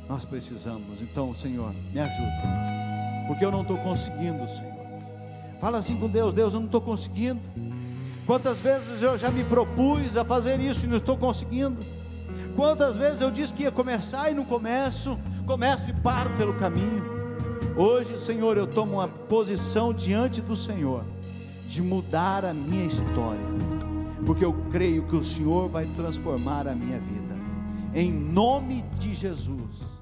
[0.07, 1.01] Nós precisamos.
[1.01, 3.27] Então, Senhor, me ajuda.
[3.27, 4.78] Porque eu não estou conseguindo, Senhor.
[5.59, 7.39] Fala assim com Deus: Deus, eu não estou conseguindo.
[8.25, 11.77] Quantas vezes eu já me propus a fazer isso e não estou conseguindo?
[12.55, 17.03] Quantas vezes eu disse que ia começar e não começo, começo e paro pelo caminho.
[17.75, 21.03] Hoje, Senhor, eu tomo uma posição diante do Senhor
[21.67, 23.45] de mudar a minha história,
[24.25, 27.37] porque eu creio que o Senhor vai transformar a minha vida.
[27.93, 29.99] Em nome de Jesus.